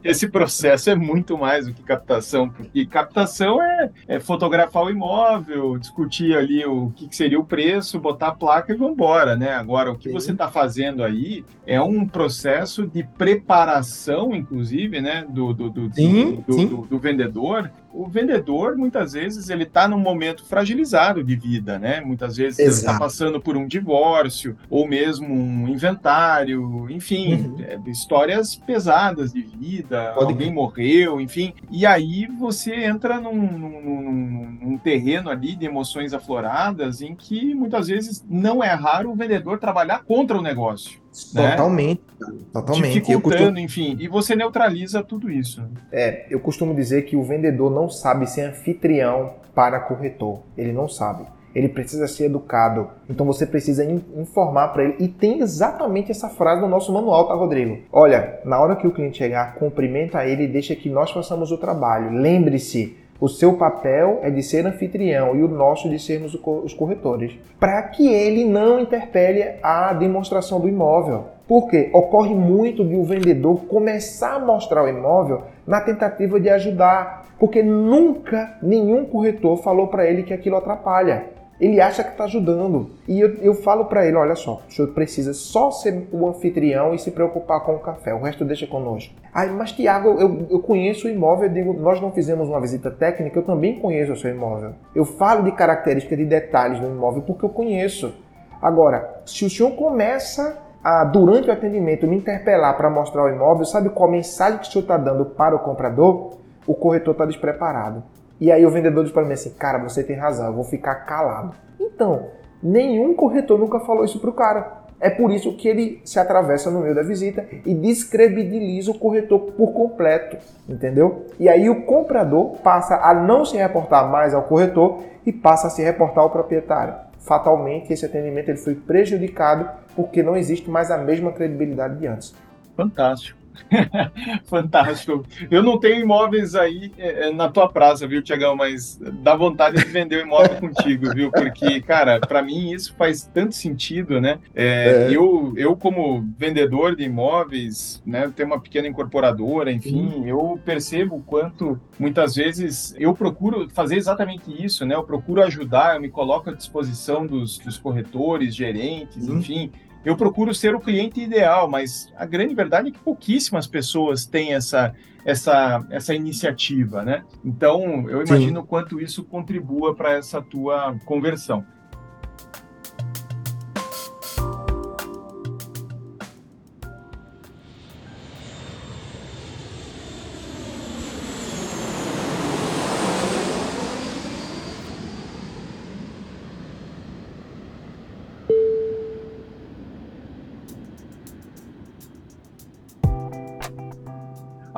[0.03, 5.77] esse, processo é muito mais do que captação, porque captação é, é fotografar o imóvel,
[5.77, 9.53] discutir ali o que, seria o preço, botar a placa e vamos embora, né?
[9.53, 10.13] Agora, o que Sim.
[10.13, 16.43] você está fazendo aí é um processo de preparação, inclusive, né, do, do, do, sim,
[16.47, 16.67] do, sim.
[16.67, 22.02] do, do vendedor o vendedor muitas vezes ele está num momento fragilizado de vida, né?
[22.02, 22.71] Muitas vezes Exato.
[22.71, 27.56] ele está passando por um divórcio ou mesmo um inventário, enfim, uhum.
[27.60, 31.54] é, histórias pesadas de vida, Pode alguém morreu, enfim.
[31.71, 37.88] E aí você entra num, num, num, terreno ali de emoções afloradas em que muitas
[37.88, 40.99] vezes não é raro o vendedor trabalhar contra o negócio.
[41.34, 41.52] Né?
[41.52, 42.02] Totalmente.
[42.19, 42.38] Né?
[42.54, 42.93] Totalmente.
[42.93, 43.60] Dificultando, costumo...
[43.60, 43.97] enfim.
[43.99, 45.63] E você neutraliza tudo isso.
[45.91, 50.39] É, eu costumo dizer que o vendedor não sabe ser anfitrião para corretor.
[50.57, 51.23] Ele não sabe.
[51.55, 52.89] Ele precisa ser educado.
[53.09, 54.95] Então você precisa informar para ele.
[54.99, 57.79] E tem exatamente essa frase no nosso manual, tá, Rodrigo?
[57.91, 61.57] Olha, na hora que o cliente chegar, cumprimenta ele e deixa que nós façamos o
[61.57, 62.11] trabalho.
[62.11, 67.38] Lembre-se, o seu papel é de ser anfitrião e o nosso de sermos os corretores,
[67.60, 71.25] para que ele não interpele a demonstração do imóvel.
[71.47, 77.25] Porque ocorre muito de o vendedor começar a mostrar o imóvel na tentativa de ajudar,
[77.39, 81.38] porque nunca nenhum corretor falou para ele que aquilo atrapalha.
[81.59, 82.89] Ele acha que está ajudando.
[83.07, 86.93] E eu, eu falo para ele: olha só, o senhor precisa só ser o anfitrião
[86.93, 89.13] e se preocupar com o café, o resto deixa conosco.
[89.33, 92.89] Aí, mas Tiago, eu, eu conheço o imóvel, eu digo, nós não fizemos uma visita
[92.89, 94.73] técnica, eu também conheço o seu imóvel.
[94.95, 98.13] Eu falo de características, de detalhes do imóvel porque eu conheço.
[98.61, 103.65] Agora, se o senhor começa a, durante o atendimento, me interpelar para mostrar o imóvel,
[103.65, 106.37] sabe qual mensagem que o senhor está dando para o comprador?
[106.65, 108.03] O corretor está despreparado.
[108.39, 110.95] E aí o vendedor diz para mim assim, cara, você tem razão, eu vou ficar
[110.95, 111.54] calado.
[111.80, 112.28] Então,
[112.62, 114.80] nenhum corretor nunca falou isso pro cara.
[115.02, 119.39] É por isso que ele se atravessa no meio da visita e descredibiliza o corretor
[119.54, 121.25] por completo, entendeu?
[121.39, 125.69] E aí o comprador passa a não se reportar mais ao corretor e passa a
[125.69, 126.95] se reportar ao proprietário.
[127.19, 132.36] Fatalmente, esse atendimento ele foi prejudicado porque não existe mais a mesma credibilidade de antes.
[132.75, 133.38] Fantástico.
[134.45, 135.25] Fantástico.
[135.49, 138.55] Eu não tenho imóveis aí é, na tua praça, viu, Tiagão?
[138.55, 141.31] Mas dá vontade de vender o imóvel contigo, viu?
[141.31, 144.39] Porque, cara, para mim isso faz tanto sentido, né?
[144.55, 145.15] É, é.
[145.15, 150.27] Eu, eu, como vendedor de imóveis, né, tenho uma pequena incorporadora, enfim, uhum.
[150.27, 154.95] eu percebo o quanto muitas vezes eu procuro fazer exatamente isso, né?
[154.95, 159.39] Eu procuro ajudar, eu me coloco à disposição dos, dos corretores, gerentes, uhum.
[159.39, 159.71] enfim
[160.03, 164.53] eu procuro ser o cliente ideal, mas a grande verdade é que pouquíssimas pessoas têm
[164.53, 164.93] essa,
[165.25, 167.23] essa, essa iniciativa, né?
[167.43, 168.67] Então, eu imagino Sim.
[168.67, 171.65] quanto isso contribua para essa tua conversão.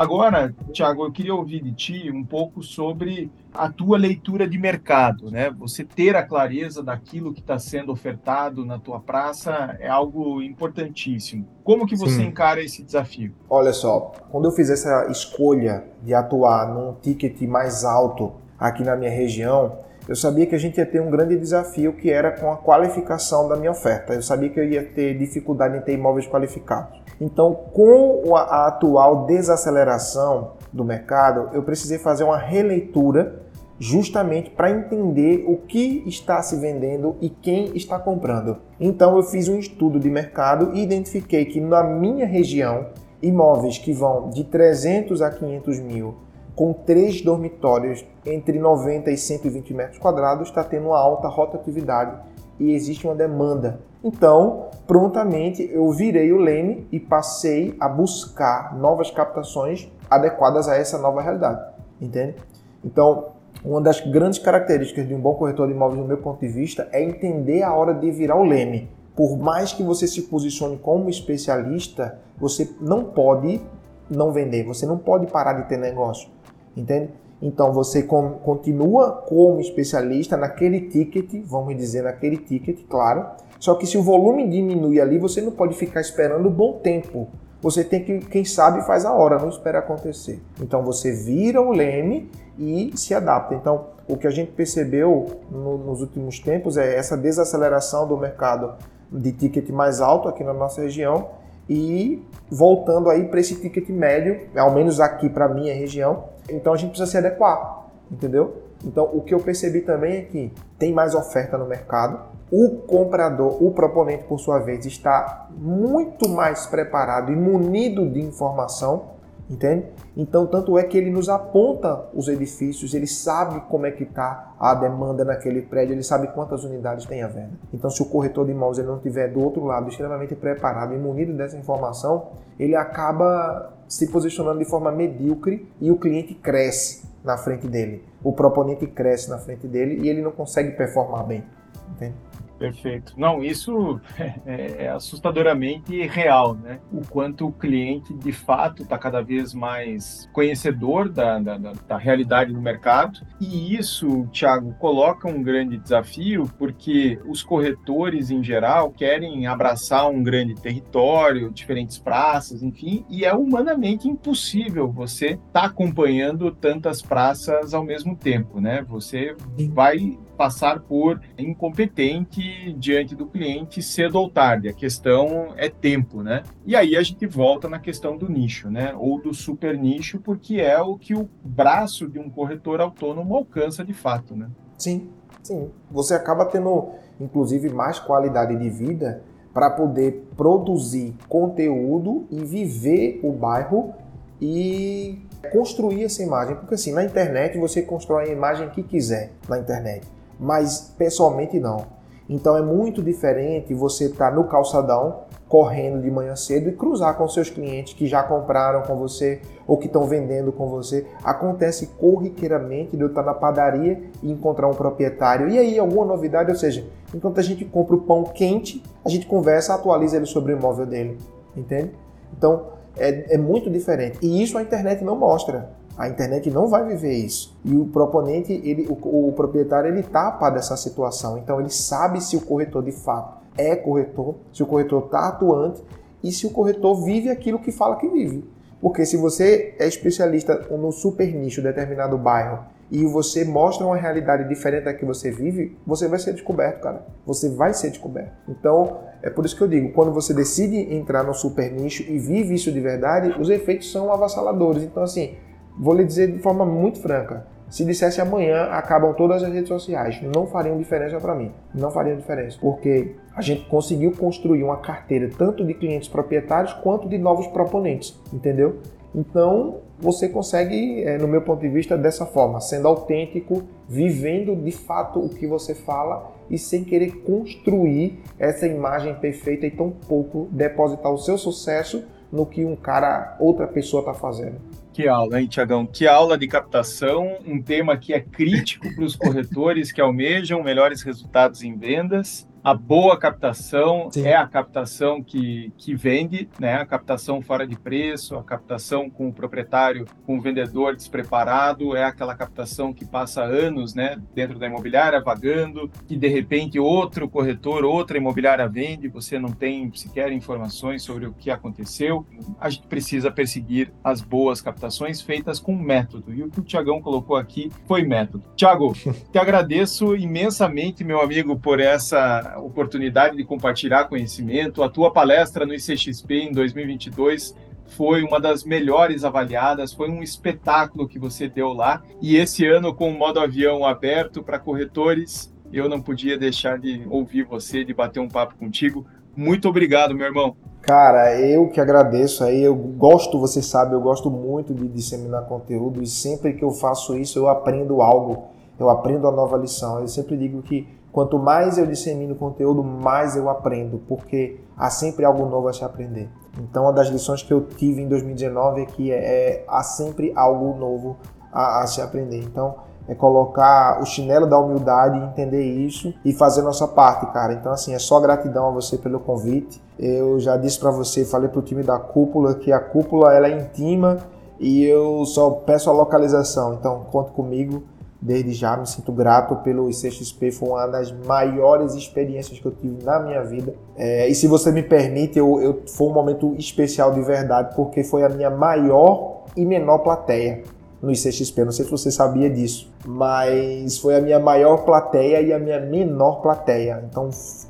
[0.01, 5.29] Agora, Tiago, eu queria ouvir de ti um pouco sobre a tua leitura de mercado,
[5.29, 5.51] né?
[5.59, 11.47] Você ter a clareza daquilo que está sendo ofertado na tua praça é algo importantíssimo.
[11.63, 12.25] Como que você Sim.
[12.29, 13.31] encara esse desafio?
[13.47, 18.95] Olha só, quando eu fiz essa escolha de atuar num ticket mais alto aqui na
[18.95, 19.77] minha região,
[20.09, 23.47] eu sabia que a gente ia ter um grande desafio que era com a qualificação
[23.47, 24.15] da minha oferta.
[24.15, 27.00] Eu sabia que eu ia ter dificuldade em ter imóveis qualificados.
[27.21, 33.43] Então, com a atual desaceleração do mercado, eu precisei fazer uma releitura
[33.77, 38.57] justamente para entender o que está se vendendo e quem está comprando.
[38.79, 42.87] Então, eu fiz um estudo de mercado e identifiquei que na minha região,
[43.21, 46.15] imóveis que vão de 300 a 500 mil,
[46.55, 52.17] com três dormitórios entre 90 e 120 metros quadrados, está tendo uma alta rotatividade
[52.59, 53.79] e existe uma demanda.
[54.03, 60.97] Então, prontamente eu virei o leme e passei a buscar novas captações adequadas a essa
[60.97, 61.61] nova realidade,
[62.01, 62.35] entende?
[62.83, 63.27] Então,
[63.63, 66.89] uma das grandes características de um bom corretor de imóveis, do meu ponto de vista,
[66.91, 68.89] é entender a hora de virar o leme.
[69.15, 73.61] Por mais que você se posicione como especialista, você não pode
[74.09, 76.27] não vender, você não pode parar de ter negócio,
[76.75, 77.11] entende?
[77.41, 83.27] Então você continua como especialista naquele ticket, vamos dizer naquele ticket, claro.
[83.61, 87.29] Só que se o volume diminui ali, você não pode ficar esperando um bom tempo.
[87.61, 90.41] Você tem que, quem sabe, faz a hora, não espera acontecer.
[90.59, 93.53] Então você vira o leme e se adapta.
[93.53, 98.73] Então, o que a gente percebeu no, nos últimos tempos é essa desaceleração do mercado
[99.11, 101.29] de ticket mais alto aqui na nossa região
[101.69, 106.23] e voltando aí para esse ticket médio, ao menos aqui para minha região.
[106.49, 108.63] Então a gente precisa se adequar, entendeu?
[108.83, 112.19] Então o que eu percebi também é que tem mais oferta no mercado.
[112.51, 119.11] O comprador, o proponente por sua vez, está muito mais preparado e munido de informação
[119.51, 119.85] entende?
[120.15, 124.53] Então, tanto é que ele nos aponta os edifícios, ele sabe como é que está
[124.57, 127.51] a demanda naquele prédio, ele sabe quantas unidades tem a venda.
[127.73, 131.33] Então, se o corretor de imóveis não estiver do outro lado extremamente preparado e munido
[131.33, 137.67] dessa informação, ele acaba se posicionando de forma medíocre e o cliente cresce na frente
[137.67, 138.01] dele.
[138.23, 141.43] O proponente cresce na frente dele e ele não consegue performar bem,
[141.89, 142.15] entende?
[142.61, 143.13] Perfeito.
[143.17, 143.99] Não, isso
[144.45, 146.79] é, é, assustadoramente real, né?
[146.91, 152.53] O quanto o cliente, de fato, está cada vez mais conhecedor da, da, da, realidade
[152.53, 153.19] do mercado.
[153.39, 160.21] E isso, Thiago, coloca um grande desafio, porque os corretores, em geral, querem abraçar um
[160.21, 167.73] grande território, diferentes praças, enfim, e é humanamente impossível você estar tá acompanhando tantas praças
[167.73, 168.83] ao mesmo tempo, né?
[168.87, 169.35] Você
[169.71, 174.69] vai passar por incompetente diante do cliente cedo ou tarde.
[174.69, 176.41] A questão é tempo, né?
[176.65, 178.91] E aí a gente volta na questão do nicho, né?
[178.97, 183.85] Ou do super nicho, porque é o que o braço de um corretor autônomo alcança
[183.85, 184.49] de fato, né?
[184.79, 185.09] Sim,
[185.43, 185.69] sim.
[185.91, 186.89] Você acaba tendo,
[187.19, 189.21] inclusive, mais qualidade de vida
[189.53, 193.93] para poder produzir conteúdo e viver o bairro
[194.41, 195.19] e
[195.51, 196.55] construir essa imagem.
[196.55, 200.07] Porque assim, na internet você constrói a imagem que quiser na internet
[200.41, 201.85] mas pessoalmente não.
[202.27, 207.17] Então é muito diferente você estar tá no calçadão correndo de manhã cedo e cruzar
[207.17, 211.05] com seus clientes que já compraram com você ou que estão vendendo com você.
[211.23, 215.49] Acontece corriqueiramente de eu estar na padaria e encontrar um proprietário.
[215.49, 216.49] E aí, alguma novidade?
[216.49, 220.53] Ou seja, enquanto a gente compra o pão quente, a gente conversa, atualiza ele sobre
[220.53, 221.17] o imóvel dele.
[221.55, 221.91] Entende?
[222.37, 222.67] Então,
[222.97, 224.19] é, é muito diferente.
[224.21, 225.69] E isso a internet não mostra.
[225.97, 227.57] A internet não vai viver isso.
[227.63, 231.37] E o proponente, ele, o, o proprietário, ele tapa dessa situação.
[231.37, 235.83] Então ele sabe se o corretor de fato é corretor, se o corretor está atuante
[236.23, 238.43] e se o corretor vive aquilo que fala que vive.
[238.81, 244.49] Porque se você é especialista no super nicho determinado bairro e você mostra uma realidade
[244.49, 247.05] diferente da que você vive, você vai ser descoberto, cara.
[247.25, 248.33] Você vai ser descoberto.
[248.49, 252.17] Então, é por isso que eu digo, quando você decide entrar no super nicho e
[252.17, 254.83] vive isso de verdade, os efeitos são avassaladores.
[254.83, 255.35] Então, assim,
[255.79, 260.21] vou lhe dizer de forma muito franca, se dissesse amanhã acabam todas as redes sociais,
[260.21, 261.53] não fariam diferença para mim.
[261.73, 267.07] Não fariam diferença, porque a gente conseguiu construir uma carteira tanto de clientes proprietários quanto
[267.07, 268.79] de novos proponentes, entendeu?
[269.15, 274.71] Então, você consegue, é, no meu ponto de vista, dessa forma, sendo autêntico, vivendo de
[274.71, 280.49] fato o que você fala e sem querer construir essa imagem perfeita e tão pouco
[280.51, 284.55] depositar o seu sucesso no que um cara, outra pessoa está fazendo.
[284.93, 285.85] Que aula, hein, Tiagão?
[285.85, 291.01] Que aula de captação, um tema que é crítico para os corretores que almejam melhores
[291.01, 294.27] resultados em vendas a boa captação Sim.
[294.27, 296.75] é a captação que, que vende, né?
[296.75, 302.03] A captação fora de preço, a captação com o proprietário, com o vendedor despreparado, é
[302.03, 307.83] aquela captação que passa anos, né, dentro da imobiliária vagando, e de repente outro corretor,
[307.83, 312.25] outra imobiliária vende, você não tem sequer informações sobre o que aconteceu.
[312.59, 316.33] A gente precisa perseguir as boas captações feitas com método.
[316.33, 318.43] E o que o Tiagão colocou aqui foi método.
[318.55, 318.93] Tiago,
[319.31, 324.83] te agradeço imensamente, meu amigo, por essa oportunidade de compartilhar conhecimento.
[324.83, 331.07] A tua palestra no ICXP em 2022 foi uma das melhores avaliadas, foi um espetáculo
[331.07, 332.01] que você deu lá.
[332.21, 337.05] E esse ano, com o modo avião aberto para corretores, eu não podia deixar de
[337.09, 339.05] ouvir você, de bater um papo contigo.
[339.35, 340.55] Muito obrigado, meu irmão.
[340.81, 346.01] Cara, eu que agradeço aí, eu gosto, você sabe, eu gosto muito de disseminar conteúdo
[346.01, 348.49] e sempre que eu faço isso eu aprendo algo,
[348.79, 349.99] eu aprendo a nova lição.
[349.99, 355.25] Eu sempre digo que Quanto mais eu dissemino conteúdo, mais eu aprendo, porque há sempre
[355.25, 356.29] algo novo a se aprender.
[356.59, 360.31] Então, uma das lições que eu tive em 2019 é que é, é, há sempre
[360.35, 361.17] algo novo
[361.51, 362.39] a, a, se aprender.
[362.39, 362.75] Então,
[363.07, 367.53] é colocar o chinelo da humildade, entender isso e fazer nossa parte, cara.
[367.53, 369.81] Então, assim, é só gratidão a você pelo convite.
[369.99, 373.59] Eu já disse para você, falei pro time da cúpula que a cúpula ela é
[373.59, 374.17] intima
[374.59, 376.75] e eu só peço a localização.
[376.75, 377.83] Então, conte comigo
[378.21, 383.03] Desde já me sinto grato pelo ICXP, foi uma das maiores experiências que eu tive
[383.03, 383.73] na minha vida.
[383.97, 388.03] É, e se você me permite, eu, eu, foi um momento especial de verdade, porque
[388.03, 390.61] foi a minha maior e menor plateia
[391.01, 391.65] no ICXP.
[391.65, 395.79] Não sei se você sabia disso, mas foi a minha maior plateia e a minha
[395.79, 397.03] menor plateia.
[397.09, 397.27] Então,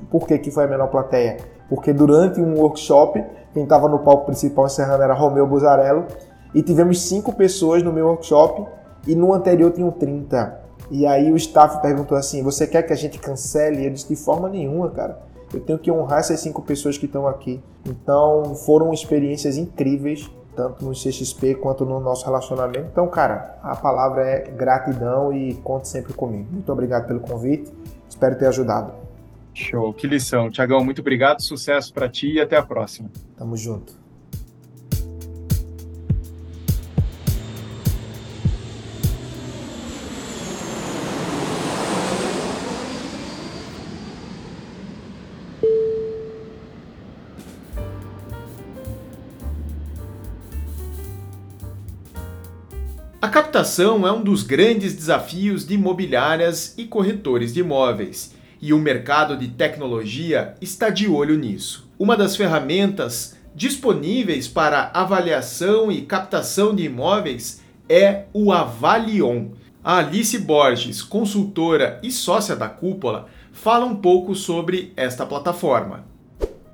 [0.10, 1.38] por que, que foi a menor plateia?
[1.70, 3.24] Porque durante um workshop,
[3.54, 6.06] quem estava no palco principal encerrando era Romeu Buzarello,
[6.54, 8.66] e tivemos cinco pessoas no meu workshop
[9.08, 10.62] e no anterior tinham 30.
[10.90, 13.86] E aí o staff perguntou assim: Você quer que a gente cancele?
[13.86, 15.20] Eu disse: De forma nenhuma, cara.
[15.54, 17.62] Eu tenho que honrar essas cinco pessoas que estão aqui.
[17.86, 22.88] Então foram experiências incríveis, tanto no CXP quanto no nosso relacionamento.
[22.92, 26.48] Então, cara, a palavra é gratidão e conte sempre comigo.
[26.52, 27.72] Muito obrigado pelo convite.
[28.10, 28.94] Espero ter ajudado.
[29.54, 30.50] Show, que lição.
[30.50, 33.10] Tiagão, muito obrigado, sucesso para ti e até a próxima.
[33.38, 34.01] Tamo junto.
[53.22, 58.80] A captação é um dos grandes desafios de imobiliárias e corretores de imóveis, e o
[58.80, 61.88] mercado de tecnologia está de olho nisso.
[62.00, 69.50] Uma das ferramentas disponíveis para avaliação e captação de imóveis é o Avalion.
[69.84, 76.11] A Alice Borges, consultora e sócia da Cúpula, fala um pouco sobre esta plataforma.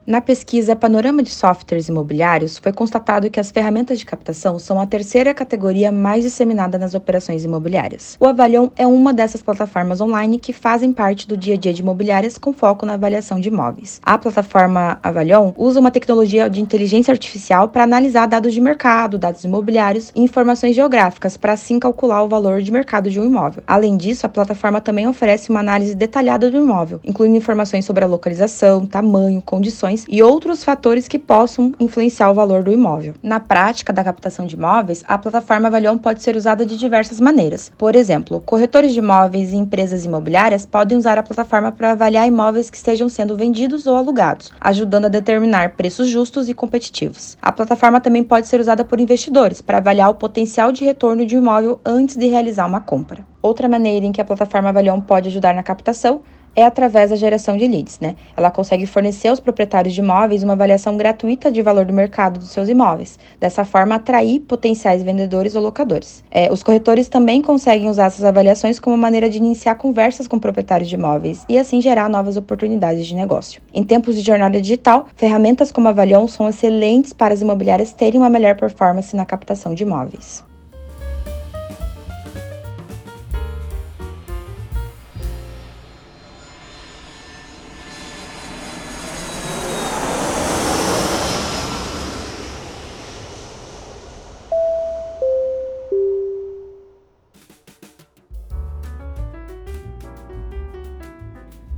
[0.07, 4.85] Na pesquisa Panorama de Softwares Imobiliários, foi constatado que as ferramentas de captação são a
[4.85, 8.15] terceira categoria mais disseminada nas operações imobiliárias.
[8.17, 11.81] O Avalion é uma dessas plataformas online que fazem parte do dia a dia de
[11.81, 13.99] imobiliárias com foco na avaliação de imóveis.
[14.01, 19.43] A plataforma Avalion usa uma tecnologia de inteligência artificial para analisar dados de mercado, dados
[19.43, 23.61] imobiliários e informações geográficas para assim calcular o valor de mercado de um imóvel.
[23.67, 28.07] Além disso, a plataforma também oferece uma análise detalhada do imóvel, incluindo informações sobre a
[28.07, 33.13] localização, tamanho, condições e outros fatores que possam influenciar o valor do imóvel.
[33.23, 37.71] Na prática da captação de imóveis, a plataforma Avalion pode ser usada de diversas maneiras.
[37.77, 42.69] Por exemplo, corretores de imóveis e empresas imobiliárias podem usar a plataforma para avaliar imóveis
[42.69, 47.37] que estejam sendo vendidos ou alugados, ajudando a determinar preços justos e competitivos.
[47.41, 51.35] A plataforma também pode ser usada por investidores para avaliar o potencial de retorno de
[51.35, 53.25] um imóvel antes de realizar uma compra.
[53.41, 56.21] Outra maneira em que a plataforma Avalion pode ajudar na captação
[56.57, 58.15] é através da geração de leads, né?
[58.35, 62.49] Ela consegue fornecer aos proprietários de imóveis uma avaliação gratuita de valor do mercado dos
[62.49, 63.19] seus imóveis.
[63.39, 66.23] Dessa forma, atrair potenciais vendedores ou locadores.
[66.31, 70.89] É, os corretores também conseguem usar essas avaliações como maneira de iniciar conversas com proprietários
[70.89, 73.61] de imóveis e assim gerar novas oportunidades de negócio.
[73.71, 78.31] Em tempos de jornada digital, ferramentas como Avalion são excelentes para as imobiliárias terem uma
[78.31, 80.43] melhor performance na captação de imóveis.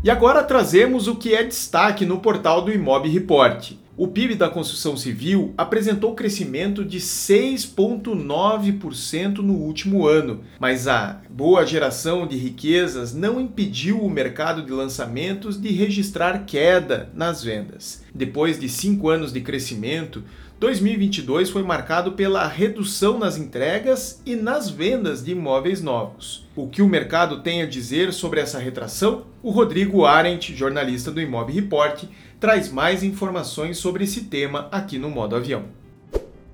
[0.09, 3.73] E agora trazemos o que é destaque no portal do Imob Report.
[3.95, 11.63] O PIB da construção civil apresentou crescimento de 6,9% no último ano, mas a boa
[11.63, 18.03] geração de riquezas não impediu o mercado de lançamentos de registrar queda nas vendas.
[18.11, 20.23] Depois de cinco anos de crescimento,
[20.59, 26.45] 2022 foi marcado pela redução nas entregas e nas vendas de imóveis novos.
[26.53, 29.23] O que o mercado tem a dizer sobre essa retração?
[29.41, 32.03] O Rodrigo Arendt, jornalista do Imob Report,
[32.41, 35.63] traz mais informações sobre esse tema aqui no Modo Avião.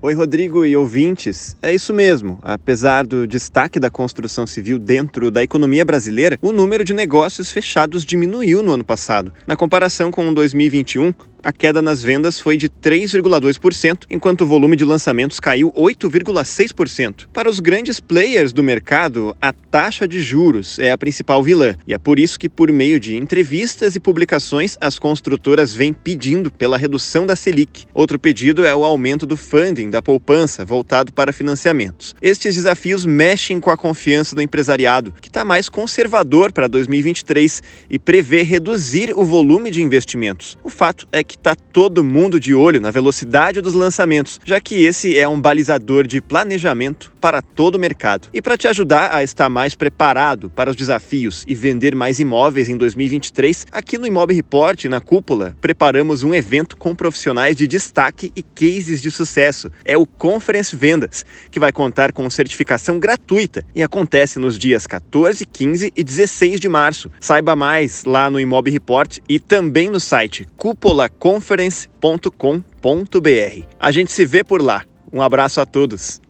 [0.00, 1.56] Oi, Rodrigo e ouvintes.
[1.60, 2.38] É isso mesmo.
[2.42, 8.04] Apesar do destaque da construção civil dentro da economia brasileira, o número de negócios fechados
[8.04, 9.32] diminuiu no ano passado.
[9.46, 11.12] Na comparação com 2021,
[11.46, 17.28] a queda nas vendas foi de 3,2%, enquanto o volume de lançamentos caiu 8,6%.
[17.32, 21.94] Para os grandes players do mercado, a taxa de juros é a principal vilã, e
[21.94, 26.76] é por isso que, por meio de entrevistas e publicações, as construtoras vêm pedindo pela
[26.76, 27.84] redução da Selic.
[27.94, 32.12] Outro pedido é o aumento do funding da poupança voltado para financiamentos.
[32.20, 38.00] Estes desafios mexem com a confiança do empresariado, que está mais conservador para 2023 e
[38.00, 40.58] prevê reduzir o volume de investimentos.
[40.64, 44.60] O fato é que que está todo mundo de olho na velocidade dos lançamentos, já
[44.60, 48.28] que esse é um balizador de planejamento para todo o mercado.
[48.32, 52.68] E para te ajudar a estar mais preparado para os desafios e vender mais imóveis
[52.68, 58.30] em 2023, aqui no Imob Report, na Cúpula, preparamos um evento com profissionais de destaque
[58.36, 59.72] e cases de sucesso.
[59.84, 65.44] É o Conference Vendas, que vai contar com certificação gratuita e acontece nos dias 14,
[65.46, 67.10] 15 e 16 de março.
[67.18, 73.66] Saiba mais lá no Imob Report e também no site cúpula conference.com.br.
[73.80, 74.84] A gente se vê por lá.
[75.12, 76.20] Um abraço a todos.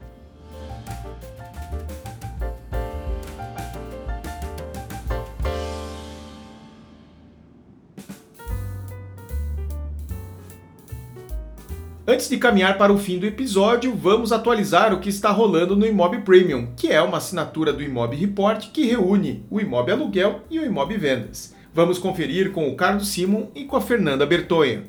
[12.08, 15.84] Antes de caminhar para o fim do episódio, vamos atualizar o que está rolando no
[15.84, 20.60] Imob Premium, que é uma assinatura do Imob Report que reúne o Imob Aluguel e
[20.60, 21.52] o Imob Vendas.
[21.74, 24.84] Vamos conferir com o Carlos Simon e com a Fernanda Bertonha.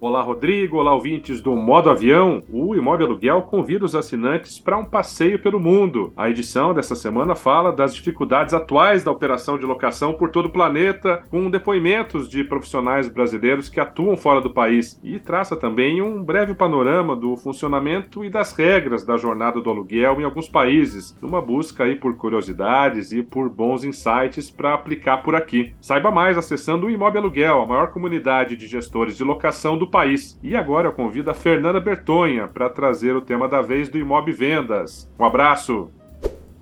[0.00, 0.78] Olá, Rodrigo.
[0.78, 2.42] Olá, ouvintes do Modo Avião.
[2.50, 6.12] O Imóvel Aluguel convida os assinantes para um passeio pelo mundo.
[6.16, 10.50] A edição dessa semana fala das dificuldades atuais da operação de locação por todo o
[10.50, 16.22] planeta, com depoimentos de profissionais brasileiros que atuam fora do país e traça também um
[16.22, 21.40] breve panorama do funcionamento e das regras da jornada do aluguel em alguns países, numa
[21.40, 25.72] busca aí por curiosidades e por bons insights para aplicar por aqui.
[25.80, 30.36] Saiba mais acessando o Imóvel Aluguel, a maior comunidade de gestores de locação do país.
[30.42, 34.32] E agora eu convido a Fernanda Bertonha para trazer o tema da vez do Imob
[34.32, 35.08] Vendas.
[35.16, 35.88] Um abraço!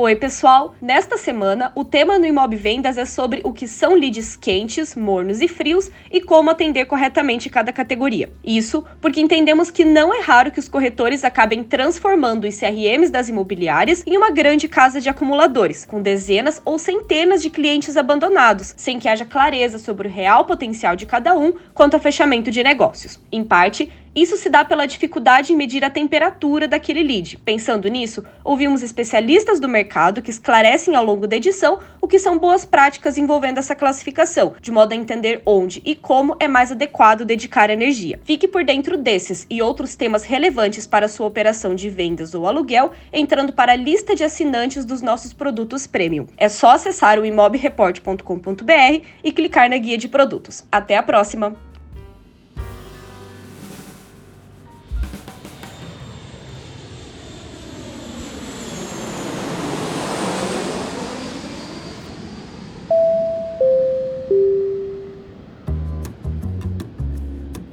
[0.04, 0.74] Oi, pessoal!
[0.82, 5.40] Nesta semana, o tema no Imob Vendas é sobre o que são leads quentes, mornos
[5.40, 8.28] e frios e como atender corretamente cada categoria.
[8.42, 13.28] Isso porque entendemos que não é raro que os corretores acabem transformando os CRMs das
[13.28, 18.98] imobiliárias em uma grande casa de acumuladores, com dezenas ou centenas de clientes abandonados, sem
[18.98, 23.20] que haja clareza sobre o real potencial de cada um quanto ao fechamento de negócios.
[23.30, 27.38] Em parte, isso se dá pela dificuldade em medir a temperatura daquele lead.
[27.38, 32.38] Pensando nisso, ouvimos especialistas do mercado que esclarecem ao longo da edição o que são
[32.38, 37.24] boas práticas envolvendo essa classificação, de modo a entender onde e como é mais adequado
[37.24, 38.20] dedicar energia.
[38.24, 42.92] Fique por dentro desses e outros temas relevantes para sua operação de vendas ou aluguel,
[43.12, 46.26] entrando para a lista de assinantes dos nossos produtos premium.
[46.36, 50.64] É só acessar o imobreport.com.br e clicar na guia de produtos.
[50.70, 51.71] Até a próxima!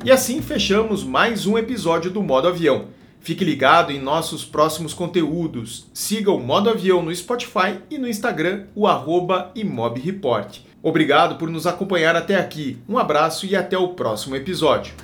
[0.09, 2.87] E assim fechamos mais um episódio do Modo Avião.
[3.19, 5.85] Fique ligado em nossos próximos conteúdos.
[5.93, 10.61] Siga o Modo Avião no Spotify e no Instagram, o arroba Imobreport.
[10.81, 12.79] Obrigado por nos acompanhar até aqui.
[12.89, 14.95] Um abraço e até o próximo episódio.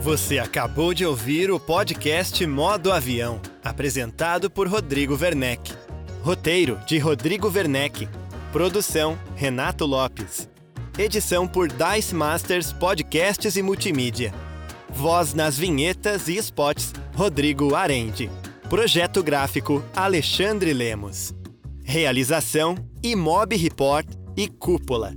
[0.00, 5.70] Você acabou de ouvir o podcast Modo Avião, apresentado por Rodrigo Werneck.
[6.22, 8.08] Roteiro de Rodrigo Werneck.
[8.52, 10.48] Produção Renato Lopes.
[10.98, 14.34] Edição por Dice Masters Podcasts e Multimídia.
[14.88, 18.28] Voz nas vinhetas e spots Rodrigo Arende.
[18.68, 21.32] Projeto gráfico Alexandre Lemos.
[21.84, 22.74] Realização
[23.04, 25.14] Imob Report e Cúpula.